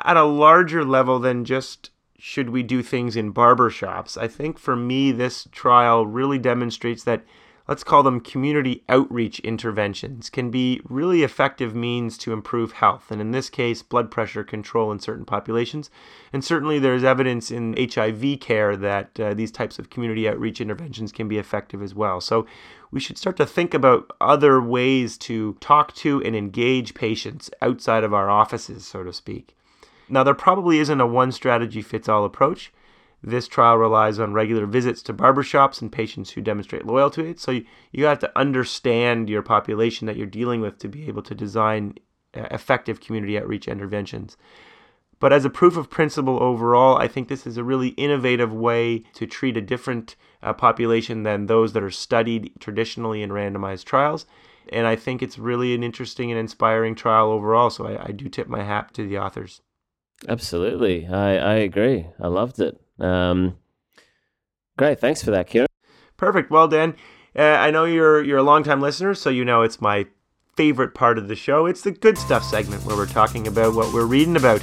at 0.03 0.17
a 0.17 0.23
larger 0.23 0.85
level 0.85 1.17
than 1.17 1.45
just 1.45 1.89
should 2.19 2.51
we 2.51 2.61
do 2.61 2.83
things 2.83 3.15
in 3.15 3.33
barbershops, 3.33 4.17
I 4.17 4.27
think 4.27 4.59
for 4.59 4.75
me 4.75 5.11
this 5.11 5.47
trial 5.51 6.05
really 6.05 6.37
demonstrates 6.37 7.03
that 7.05 7.23
let's 7.69 7.83
call 7.83 8.01
them 8.01 8.19
community 8.19 8.83
outreach 8.89 9.39
interventions, 9.41 10.27
can 10.31 10.49
be 10.49 10.81
really 10.89 11.21
effective 11.21 11.75
means 11.75 12.17
to 12.17 12.33
improve 12.33 12.71
health, 12.71 13.11
and 13.11 13.21
in 13.21 13.29
this 13.29 13.47
case, 13.47 13.83
blood 13.83 14.09
pressure 14.09 14.43
control 14.43 14.91
in 14.91 14.97
certain 14.97 15.23
populations. 15.23 15.91
And 16.33 16.43
certainly, 16.43 16.79
there's 16.79 17.03
evidence 17.03 17.51
in 17.51 17.75
HIV 17.77 18.39
care 18.39 18.75
that 18.75 19.19
uh, 19.19 19.35
these 19.35 19.51
types 19.51 19.77
of 19.77 19.91
community 19.91 20.27
outreach 20.27 20.59
interventions 20.59 21.11
can 21.11 21.27
be 21.27 21.37
effective 21.37 21.83
as 21.83 21.93
well. 21.93 22.19
So, 22.19 22.47
we 22.89 22.99
should 22.99 23.19
start 23.19 23.37
to 23.37 23.45
think 23.45 23.75
about 23.75 24.09
other 24.19 24.59
ways 24.59 25.15
to 25.19 25.53
talk 25.59 25.93
to 25.97 26.23
and 26.23 26.35
engage 26.35 26.95
patients 26.95 27.51
outside 27.61 28.03
of 28.03 28.15
our 28.15 28.31
offices, 28.31 28.83
so 28.83 29.03
to 29.03 29.13
speak. 29.13 29.55
Now, 30.09 30.23
there 30.23 30.33
probably 30.33 30.79
isn't 30.79 30.99
a 30.99 31.05
one 31.05 31.31
strategy 31.31 31.83
fits 31.83 32.09
all 32.09 32.25
approach. 32.25 32.73
This 33.21 33.47
trial 33.47 33.77
relies 33.77 34.19
on 34.19 34.33
regular 34.33 34.65
visits 34.65 35.01
to 35.03 35.13
barbershops 35.13 35.81
and 35.81 35.91
patients 35.91 36.31
who 36.31 36.41
demonstrate 36.41 36.85
loyalty 36.85 37.23
to 37.23 37.29
it. 37.29 37.39
So 37.39 37.51
you, 37.51 37.65
you 37.91 38.05
have 38.05 38.19
to 38.19 38.39
understand 38.39 39.29
your 39.29 39.41
population 39.41 40.07
that 40.07 40.15
you're 40.15 40.27
dealing 40.27 40.61
with 40.61 40.77
to 40.79 40.87
be 40.87 41.07
able 41.07 41.23
to 41.23 41.35
design 41.35 41.95
uh, 42.35 42.47
effective 42.51 43.01
community 43.01 43.37
outreach 43.37 43.67
interventions. 43.67 44.37
But 45.19 45.33
as 45.33 45.43
a 45.43 45.49
proof 45.49 45.75
of 45.75 45.89
principle 45.89 46.41
overall, 46.41 46.97
I 46.97 47.09
think 47.09 47.27
this 47.27 47.45
is 47.45 47.57
a 47.57 47.63
really 47.63 47.89
innovative 47.89 48.53
way 48.53 48.99
to 49.15 49.27
treat 49.27 49.57
a 49.57 49.61
different 49.61 50.15
uh, 50.41 50.53
population 50.53 51.23
than 51.23 51.47
those 51.47 51.73
that 51.73 51.83
are 51.83 51.91
studied 51.91 52.53
traditionally 52.59 53.21
in 53.21 53.31
randomized 53.31 53.83
trials. 53.83 54.25
And 54.71 54.87
I 54.87 54.95
think 54.95 55.21
it's 55.21 55.37
really 55.37 55.73
an 55.73 55.83
interesting 55.83 56.31
and 56.31 56.39
inspiring 56.39 56.95
trial 56.95 57.31
overall. 57.31 57.69
So 57.69 57.85
I, 57.85 58.05
I 58.05 58.11
do 58.11 58.29
tip 58.29 58.47
my 58.47 58.63
hat 58.63 58.93
to 58.93 59.05
the 59.05 59.17
authors. 59.17 59.61
Absolutely. 60.27 61.07
I, 61.07 61.37
I 61.37 61.53
agree. 61.55 62.05
I 62.19 62.27
loved 62.27 62.59
it. 62.59 62.79
Um, 62.99 63.57
great, 64.77 64.99
thanks 64.99 65.23
for 65.23 65.31
that, 65.31 65.47
Kieran. 65.47 65.67
Perfect. 66.17 66.51
Well, 66.51 66.67
Dan, 66.67 66.95
uh, 67.37 67.41
I 67.41 67.71
know 67.71 67.85
you're 67.85 68.23
you're 68.23 68.39
a 68.39 68.43
longtime 68.43 68.81
listener, 68.81 69.13
so 69.13 69.29
you 69.29 69.45
know 69.45 69.61
it's 69.61 69.79
my 69.79 70.07
favorite 70.55 70.93
part 70.93 71.17
of 71.17 71.29
the 71.29 71.35
show. 71.35 71.65
It's 71.65 71.81
the 71.81 71.91
good 71.91 72.17
stuff 72.17 72.43
segment 72.43 72.83
where 72.83 72.97
we're 72.97 73.05
talking 73.05 73.47
about 73.47 73.75
what 73.75 73.93
we're 73.93 74.05
reading 74.05 74.35
about, 74.35 74.61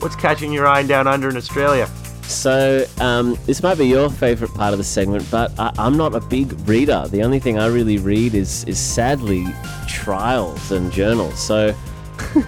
what's 0.00 0.16
catching 0.16 0.52
your 0.52 0.66
eye 0.66 0.82
down 0.82 1.06
under 1.06 1.30
in 1.30 1.36
Australia. 1.36 1.88
So, 2.28 2.84
um, 3.00 3.38
this 3.46 3.62
might 3.62 3.78
be 3.78 3.86
your 3.86 4.10
favorite 4.10 4.52
part 4.52 4.72
of 4.72 4.78
the 4.78 4.84
segment, 4.84 5.26
but 5.30 5.58
I, 5.58 5.72
I'm 5.78 5.96
not 5.96 6.14
a 6.14 6.20
big 6.20 6.52
reader. 6.68 7.06
The 7.08 7.22
only 7.22 7.38
thing 7.38 7.58
I 7.58 7.68
really 7.68 7.96
read 7.96 8.34
is, 8.34 8.64
is 8.64 8.78
sadly 8.78 9.46
trials 9.88 10.70
and 10.70 10.92
journals. 10.92 11.38
So, 11.38 11.74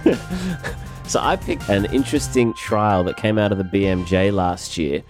so 1.06 1.20
I 1.20 1.36
picked 1.36 1.70
an 1.70 1.86
interesting 1.86 2.52
trial 2.52 3.02
that 3.04 3.16
came 3.16 3.38
out 3.38 3.52
of 3.52 3.56
the 3.56 3.64
BMJ 3.64 4.30
last 4.34 4.76
year, 4.76 5.02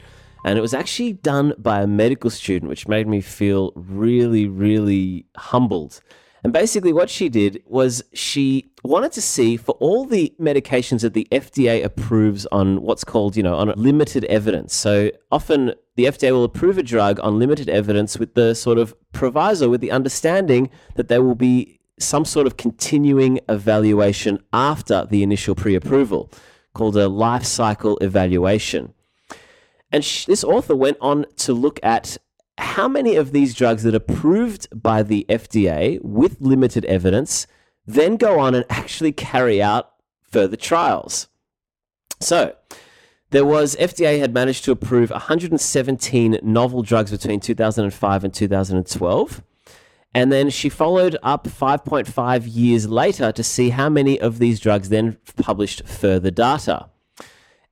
and 0.45 0.59
it 0.59 0.61
was 0.61 0.75
actually 0.75 1.15
done 1.15 1.55
by 1.59 1.83
a 1.83 1.87
medical 1.87 2.31
student, 2.31 2.69
which 2.69 2.89
made 2.89 3.07
me 3.07 3.21
feel 3.21 3.73
really, 3.75 4.47
really 4.47 5.27
humbled. 5.37 6.01
And 6.43 6.53
basically, 6.53 6.93
what 6.93 7.11
she 7.11 7.29
did 7.29 7.63
was 7.67 8.03
she 8.15 8.73
wanted 8.83 9.13
to 9.13 9.21
see 9.21 9.57
for 9.59 9.73
all 9.73 10.07
the 10.07 10.35
medications 10.41 11.03
that 11.03 11.13
the 11.13 11.29
FDA 11.31 11.85
approves 11.85 12.47
on 12.47 12.81
what's 12.81 13.05
called, 13.05 13.37
you 13.37 13.43
know, 13.43 13.57
on 13.57 13.73
limited 13.77 14.25
evidence. 14.25 14.75
So 14.75 15.11
often 15.31 15.75
the 15.97 16.07
FDA 16.07 16.31
will 16.33 16.45
approve 16.45 16.79
a 16.79 16.83
drug 16.83 17.21
on 17.21 17.39
limited 17.39 17.69
evidence 17.69 18.19
with 18.19 18.35
the 18.35 18.55
sort 18.55 18.79
of 18.79 18.95
proviso, 19.13 19.69
with 19.69 19.83
the 19.83 19.91
understanding 19.91 20.71
that 20.95 21.09
there 21.09 21.23
will 21.23 21.35
be 21.35 21.79
some 21.99 22.25
sort 22.25 22.47
of 22.47 22.57
continuing 22.57 23.41
evaluation 23.49 24.43
after 24.55 25.05
the 25.05 25.23
initial 25.23 25.55
pre 25.55 25.75
approval 25.75 26.31
called 26.73 26.97
a 26.97 27.09
life 27.09 27.45
cycle 27.45 27.99
evaluation. 27.99 28.95
And 29.93 30.05
sh- 30.05 30.27
this 30.27 30.45
author 30.45 30.77
went 30.77 30.99
on 31.01 31.27
to 31.39 31.53
look 31.53 31.81
at 31.83 32.17
how 32.59 32.89
many 32.89 33.17
of 33.17 33.33
these 33.33 33.55
drugs 33.55 33.83
that 33.83 33.95
are 33.95 33.99
approved 33.99 34.69
by 34.83 35.03
the 35.03 35.27
FDA 35.29 36.01
with 36.03 36.41
limited 36.41 36.85
evidence 36.85 37.47
then 37.87 38.17
go 38.17 38.39
on 38.39 38.55
and 38.55 38.65
actually 38.69 39.13
carry 39.13 39.63
out 39.63 39.93
further 40.23 40.57
trials. 40.57 41.29
So, 42.21 42.55
there 43.31 43.45
was 43.45 43.77
FDA 43.77 44.19
had 44.19 44.35
managed 44.35 44.65
to 44.65 44.73
approve 44.73 45.11
117 45.11 46.39
novel 46.43 46.83
drugs 46.83 47.11
between 47.11 47.41
2005 47.41 48.25
and 48.25 48.35
2012. 48.35 49.43
And 50.13 50.33
then 50.33 50.51
she 50.51 50.69
followed 50.69 51.17
up 51.23 51.45
5.5 51.45 52.43
years 52.47 52.89
later 52.89 53.31
to 53.31 53.43
see 53.45 53.71
how 53.71 53.89
many 53.89 54.21
of 54.21 54.41
these 54.41 54.59
drugs 54.59 54.89
then 54.89 55.17
published 55.37 55.87
further 55.87 56.33
data. 56.33 56.89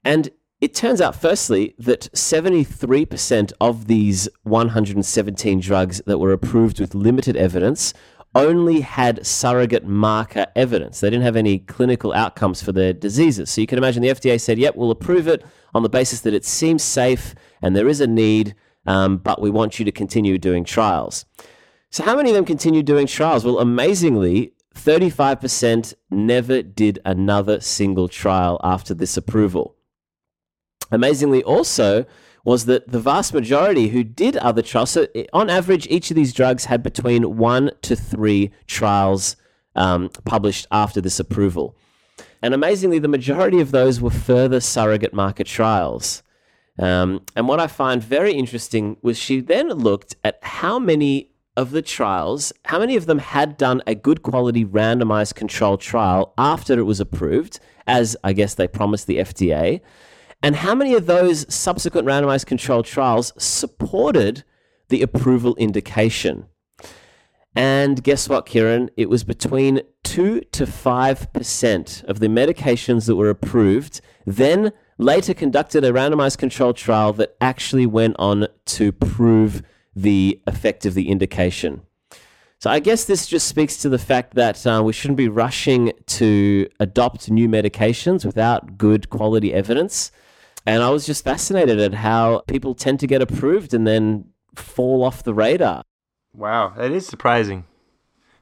And 0.04 0.30
it 0.60 0.74
turns 0.74 1.00
out, 1.00 1.14
firstly, 1.14 1.74
that 1.78 2.10
73% 2.12 3.52
of 3.60 3.86
these 3.86 4.28
117 4.42 5.60
drugs 5.60 6.02
that 6.06 6.18
were 6.18 6.32
approved 6.32 6.80
with 6.80 6.94
limited 6.94 7.36
evidence 7.36 7.94
only 8.34 8.80
had 8.80 9.24
surrogate 9.24 9.84
marker 9.84 10.46
evidence. 10.56 11.00
They 11.00 11.10
didn't 11.10 11.24
have 11.24 11.36
any 11.36 11.60
clinical 11.60 12.12
outcomes 12.12 12.62
for 12.62 12.72
their 12.72 12.92
diseases. 12.92 13.50
So 13.50 13.60
you 13.60 13.66
can 13.66 13.78
imagine 13.78 14.02
the 14.02 14.08
FDA 14.08 14.40
said, 14.40 14.58
yep, 14.58 14.76
we'll 14.76 14.90
approve 14.90 15.28
it 15.28 15.44
on 15.74 15.82
the 15.82 15.88
basis 15.88 16.20
that 16.20 16.34
it 16.34 16.44
seems 16.44 16.82
safe 16.82 17.34
and 17.62 17.74
there 17.74 17.88
is 17.88 18.00
a 18.00 18.06
need, 18.06 18.54
um, 18.86 19.18
but 19.18 19.40
we 19.40 19.50
want 19.50 19.78
you 19.78 19.84
to 19.84 19.92
continue 19.92 20.38
doing 20.38 20.64
trials. 20.64 21.24
So, 21.90 22.04
how 22.04 22.16
many 22.16 22.30
of 22.30 22.36
them 22.36 22.44
continued 22.44 22.84
doing 22.84 23.06
trials? 23.06 23.46
Well, 23.46 23.58
amazingly, 23.58 24.52
35% 24.74 25.94
never 26.10 26.62
did 26.62 26.98
another 27.04 27.60
single 27.60 28.08
trial 28.08 28.60
after 28.62 28.92
this 28.92 29.16
approval. 29.16 29.77
Amazingly, 30.90 31.42
also, 31.42 32.06
was 32.44 32.64
that 32.64 32.90
the 32.90 33.00
vast 33.00 33.34
majority 33.34 33.88
who 33.88 34.02
did 34.02 34.36
other 34.38 34.62
trials, 34.62 34.90
so 34.90 35.06
on 35.32 35.50
average, 35.50 35.86
each 35.88 36.10
of 36.10 36.16
these 36.16 36.32
drugs 36.32 36.66
had 36.66 36.82
between 36.82 37.36
one 37.36 37.70
to 37.82 37.94
three 37.94 38.50
trials 38.66 39.36
um, 39.76 40.08
published 40.24 40.66
after 40.70 41.00
this 41.00 41.20
approval. 41.20 41.76
And 42.40 42.54
amazingly, 42.54 42.98
the 42.98 43.08
majority 43.08 43.60
of 43.60 43.70
those 43.70 44.00
were 44.00 44.10
further 44.10 44.60
surrogate 44.60 45.12
marker 45.12 45.44
trials. 45.44 46.22
Um, 46.78 47.22
and 47.34 47.48
what 47.48 47.60
I 47.60 47.66
find 47.66 48.02
very 48.02 48.32
interesting 48.32 48.96
was 49.02 49.18
she 49.18 49.40
then 49.40 49.68
looked 49.68 50.14
at 50.24 50.38
how 50.42 50.78
many 50.78 51.32
of 51.56 51.72
the 51.72 51.82
trials, 51.82 52.52
how 52.66 52.78
many 52.78 52.94
of 52.94 53.06
them 53.06 53.18
had 53.18 53.56
done 53.56 53.82
a 53.84 53.94
good 53.94 54.22
quality 54.22 54.64
randomized 54.64 55.34
controlled 55.34 55.80
trial 55.80 56.32
after 56.38 56.78
it 56.78 56.84
was 56.84 57.00
approved, 57.00 57.58
as 57.86 58.16
I 58.22 58.32
guess 58.32 58.54
they 58.54 58.68
promised 58.68 59.08
the 59.08 59.18
FDA, 59.18 59.80
and 60.42 60.56
how 60.56 60.74
many 60.74 60.94
of 60.94 61.06
those 61.06 61.52
subsequent 61.52 62.06
randomized 62.06 62.46
controlled 62.46 62.86
trials 62.86 63.32
supported 63.36 64.44
the 64.88 65.02
approval 65.02 65.56
indication? 65.56 66.46
And 67.54 68.04
guess 68.04 68.28
what, 68.28 68.46
Kieran? 68.46 68.90
It 68.96 69.10
was 69.10 69.24
between 69.24 69.82
2 70.04 70.42
to 70.52 70.64
5% 70.64 72.04
of 72.04 72.20
the 72.20 72.28
medications 72.28 73.06
that 73.06 73.16
were 73.16 73.30
approved, 73.30 74.00
then 74.24 74.72
later 74.96 75.34
conducted 75.34 75.84
a 75.84 75.92
randomized 75.92 76.38
controlled 76.38 76.76
trial 76.76 77.12
that 77.14 77.36
actually 77.40 77.86
went 77.86 78.14
on 78.18 78.46
to 78.66 78.92
prove 78.92 79.62
the 79.94 80.40
effect 80.46 80.86
of 80.86 80.94
the 80.94 81.08
indication. 81.08 81.82
So 82.60 82.70
I 82.70 82.80
guess 82.80 83.04
this 83.04 83.26
just 83.26 83.46
speaks 83.46 83.76
to 83.78 83.88
the 83.88 83.98
fact 83.98 84.34
that 84.34 84.66
uh, 84.66 84.82
we 84.84 84.92
shouldn't 84.92 85.16
be 85.16 85.28
rushing 85.28 85.92
to 86.06 86.68
adopt 86.80 87.30
new 87.30 87.48
medications 87.48 88.24
without 88.24 88.78
good 88.78 89.10
quality 89.10 89.52
evidence. 89.52 90.10
And 90.68 90.82
I 90.82 90.90
was 90.90 91.06
just 91.06 91.24
fascinated 91.24 91.80
at 91.80 91.94
how 91.94 92.40
people 92.40 92.74
tend 92.74 93.00
to 93.00 93.06
get 93.06 93.22
approved 93.22 93.72
and 93.72 93.86
then 93.86 94.26
fall 94.54 95.02
off 95.02 95.22
the 95.22 95.32
radar. 95.32 95.82
Wow, 96.34 96.74
that 96.76 96.92
is 96.92 97.06
surprising. 97.06 97.64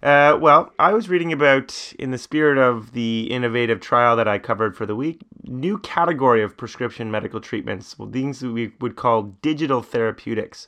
Uh, 0.03 0.37
well, 0.41 0.73
I 0.77 0.93
was 0.93 1.09
reading 1.09 1.33
about, 1.33 1.93
in 2.01 2.11
the 2.11 2.19
spirit 2.19 2.59
of 2.59 2.95
the 2.95 3.31
innovative 3.31 3.79
trial 3.79 4.17
that 4.17 4.27
I 4.27 4.41
covered 4.41 4.77
for 4.77 4.87
the 4.87 4.97
week, 4.97 5.21
new 5.45 5.79
category 5.79 6.43
of 6.43 6.57
prescription 6.57 7.13
medical 7.13 7.41
treatments, 7.41 7.97
well, 7.97 8.11
things 8.11 8.43
we 8.43 8.73
would 8.81 8.97
call 8.97 9.37
digital 9.41 9.81
therapeutics. 9.81 10.67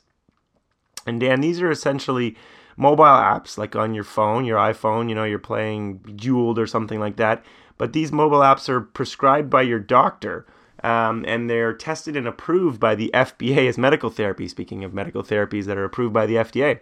And 1.05 1.19
Dan, 1.19 1.41
these 1.41 1.61
are 1.61 1.69
essentially 1.69 2.37
mobile 2.77 3.03
apps, 3.03 3.57
like 3.57 3.75
on 3.75 3.93
your 3.93 4.05
phone, 4.05 4.45
your 4.45 4.59
iPhone. 4.59 5.09
You 5.09 5.15
know, 5.15 5.25
you're 5.25 5.39
playing 5.39 6.15
Jeweled 6.15 6.57
or 6.57 6.67
something 6.67 7.01
like 7.01 7.17
that. 7.17 7.43
But 7.77 7.91
these 7.91 8.13
mobile 8.13 8.39
apps 8.39 8.69
are 8.69 8.79
prescribed 8.79 9.49
by 9.49 9.63
your 9.63 9.79
doctor 9.79 10.45
um, 10.83 11.25
and 11.27 11.49
they're 11.49 11.73
tested 11.73 12.15
and 12.15 12.27
approved 12.27 12.79
by 12.79 12.95
the 12.95 13.11
FDA 13.13 13.67
as 13.67 13.77
medical 13.77 14.09
therapy. 14.09 14.47
Speaking 14.47 14.83
of 14.83 14.93
medical 14.93 15.23
therapies 15.23 15.65
that 15.65 15.77
are 15.77 15.85
approved 15.85 16.13
by 16.13 16.25
the 16.25 16.35
FDA. 16.35 16.79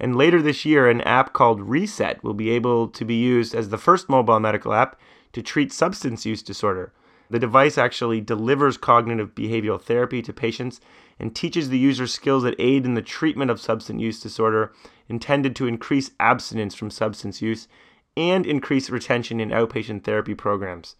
And 0.00 0.16
later 0.16 0.42
this 0.42 0.64
year, 0.64 0.88
an 0.88 1.00
app 1.02 1.32
called 1.32 1.60
Reset 1.60 2.24
will 2.24 2.34
be 2.34 2.50
able 2.50 2.88
to 2.88 3.04
be 3.04 3.14
used 3.14 3.54
as 3.54 3.68
the 3.68 3.78
first 3.78 4.08
mobile 4.08 4.40
medical 4.40 4.74
app 4.74 4.98
to 5.32 5.42
treat 5.42 5.72
substance 5.72 6.26
use 6.26 6.42
disorder. 6.42 6.92
The 7.30 7.38
device 7.38 7.78
actually 7.78 8.20
delivers 8.20 8.76
cognitive 8.76 9.34
behavioral 9.34 9.80
therapy 9.80 10.20
to 10.22 10.32
patients 10.32 10.80
and 11.18 11.34
teaches 11.34 11.68
the 11.68 11.78
user 11.78 12.06
skills 12.06 12.42
that 12.42 12.56
aid 12.58 12.84
in 12.84 12.94
the 12.94 13.00
treatment 13.00 13.50
of 13.50 13.60
substance 13.60 14.02
use 14.02 14.20
disorder, 14.20 14.72
intended 15.08 15.56
to 15.56 15.66
increase 15.66 16.10
abstinence 16.20 16.74
from 16.74 16.90
substance 16.90 17.40
use 17.40 17.68
and 18.16 18.44
increase 18.44 18.90
retention 18.90 19.40
in 19.40 19.50
outpatient 19.50 20.04
therapy 20.04 20.34
programs. 20.34 20.96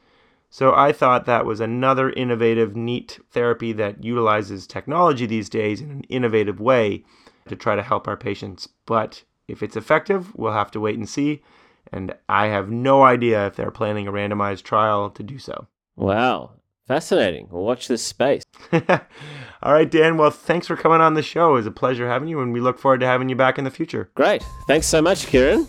So 0.52 0.74
I 0.74 0.92
thought 0.92 1.24
that 1.24 1.46
was 1.46 1.60
another 1.60 2.10
innovative, 2.10 2.76
neat 2.76 3.18
therapy 3.30 3.72
that 3.72 4.04
utilizes 4.04 4.66
technology 4.66 5.24
these 5.24 5.48
days 5.48 5.80
in 5.80 5.90
an 5.90 6.02
innovative 6.10 6.60
way 6.60 7.04
to 7.48 7.56
try 7.56 7.74
to 7.74 7.82
help 7.82 8.06
our 8.06 8.18
patients. 8.18 8.68
But 8.84 9.24
if 9.48 9.62
it's 9.62 9.76
effective, 9.76 10.34
we'll 10.34 10.52
have 10.52 10.70
to 10.72 10.80
wait 10.80 10.98
and 10.98 11.08
see. 11.08 11.42
And 11.90 12.14
I 12.28 12.48
have 12.48 12.68
no 12.68 13.02
idea 13.02 13.46
if 13.46 13.56
they're 13.56 13.70
planning 13.70 14.06
a 14.06 14.12
randomized 14.12 14.64
trial 14.64 15.08
to 15.08 15.22
do 15.22 15.38
so. 15.38 15.68
Wow. 15.96 16.52
Fascinating. 16.86 17.48
We'll 17.50 17.64
watch 17.64 17.88
this 17.88 18.04
space. 18.04 18.42
All 18.72 19.72
right, 19.72 19.90
Dan. 19.90 20.18
Well, 20.18 20.30
thanks 20.30 20.66
for 20.66 20.76
coming 20.76 21.00
on 21.00 21.14
the 21.14 21.22
show. 21.22 21.52
It 21.52 21.54
was 21.54 21.66
a 21.66 21.70
pleasure 21.70 22.10
having 22.10 22.28
you, 22.28 22.40
and 22.40 22.52
we 22.52 22.60
look 22.60 22.78
forward 22.78 23.00
to 23.00 23.06
having 23.06 23.30
you 23.30 23.36
back 23.36 23.56
in 23.56 23.64
the 23.64 23.70
future. 23.70 24.10
Great. 24.14 24.44
Thanks 24.66 24.86
so 24.86 25.00
much, 25.00 25.28
Kieran. 25.28 25.66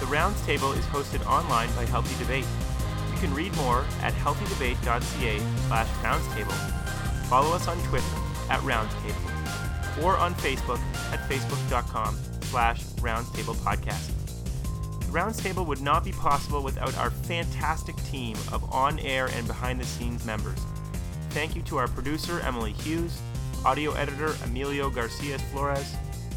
The 0.00 0.06
Rounds 0.06 0.44
Table 0.44 0.72
is 0.72 0.84
hosted 0.86 1.24
online 1.26 1.68
by 1.76 1.84
Healthy 1.84 2.20
Debate. 2.24 2.46
You 3.18 3.26
can 3.26 3.34
read 3.34 3.56
more 3.56 3.84
at 4.02 4.12
healthydebate.ca 4.14 5.40
slash 5.66 5.88
roundstable. 6.04 6.52
Follow 7.26 7.52
us 7.52 7.66
on 7.66 7.76
Twitter 7.82 8.06
at 8.48 8.60
roundstable 8.60 10.04
or 10.04 10.16
on 10.16 10.34
Facebook 10.34 10.78
at 11.12 11.18
facebook.com 11.28 12.16
slash 12.42 12.84
roundstablepodcast. 13.00 14.12
The 15.00 15.06
Roundstable 15.06 15.66
would 15.66 15.80
not 15.80 16.04
be 16.04 16.12
possible 16.12 16.62
without 16.62 16.96
our 16.96 17.10
fantastic 17.10 17.96
team 18.04 18.36
of 18.52 18.62
on-air 18.72 19.26
and 19.34 19.48
behind-the-scenes 19.48 20.24
members. 20.24 20.60
Thank 21.30 21.56
you 21.56 21.62
to 21.62 21.76
our 21.78 21.88
producer, 21.88 22.38
Emily 22.42 22.72
Hughes, 22.72 23.20
audio 23.64 23.94
editor, 23.94 24.36
Emilio 24.44 24.90
Garcia 24.90 25.40
Flores, 25.50 25.96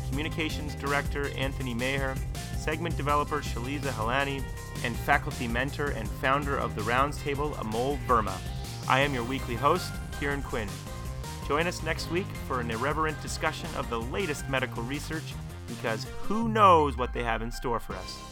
communications 0.10 0.74
director, 0.74 1.30
Anthony 1.38 1.76
Maher, 1.76 2.16
segment 2.58 2.98
developer 2.98 3.42
Shaliza 3.42 3.92
Halani, 3.92 4.44
and 4.84 4.96
faculty 4.96 5.48
mentor 5.48 5.90
and 5.90 6.10
founder 6.10 6.58
of 6.58 6.76
the 6.76 6.84
Rounds 6.84 7.18
Table, 7.22 7.52
Amol 7.52 7.98
Verma. 8.06 8.38
I 8.88 9.00
am 9.02 9.14
your 9.14 9.24
weekly 9.24 9.56
host, 9.56 9.92
Kieran 10.20 10.42
Quinn. 10.42 10.70
Join 11.48 11.68
us 11.68 11.84
next 11.84 12.10
week 12.12 12.28
for 12.48 12.60
an 12.60 12.72
irreverent 12.72 13.22
discussion 13.22 13.70
of 13.76 13.90
the 13.90 14.00
latest 14.00 14.48
medical 14.50 14.84
research 14.84 15.34
because 15.68 16.06
who 16.22 16.50
knows 16.50 16.98
what 16.98 17.14
they 17.14 17.24
have 17.24 17.42
in 17.42 17.52
store 17.52 17.80
for 17.80 17.94
us. 17.94 18.31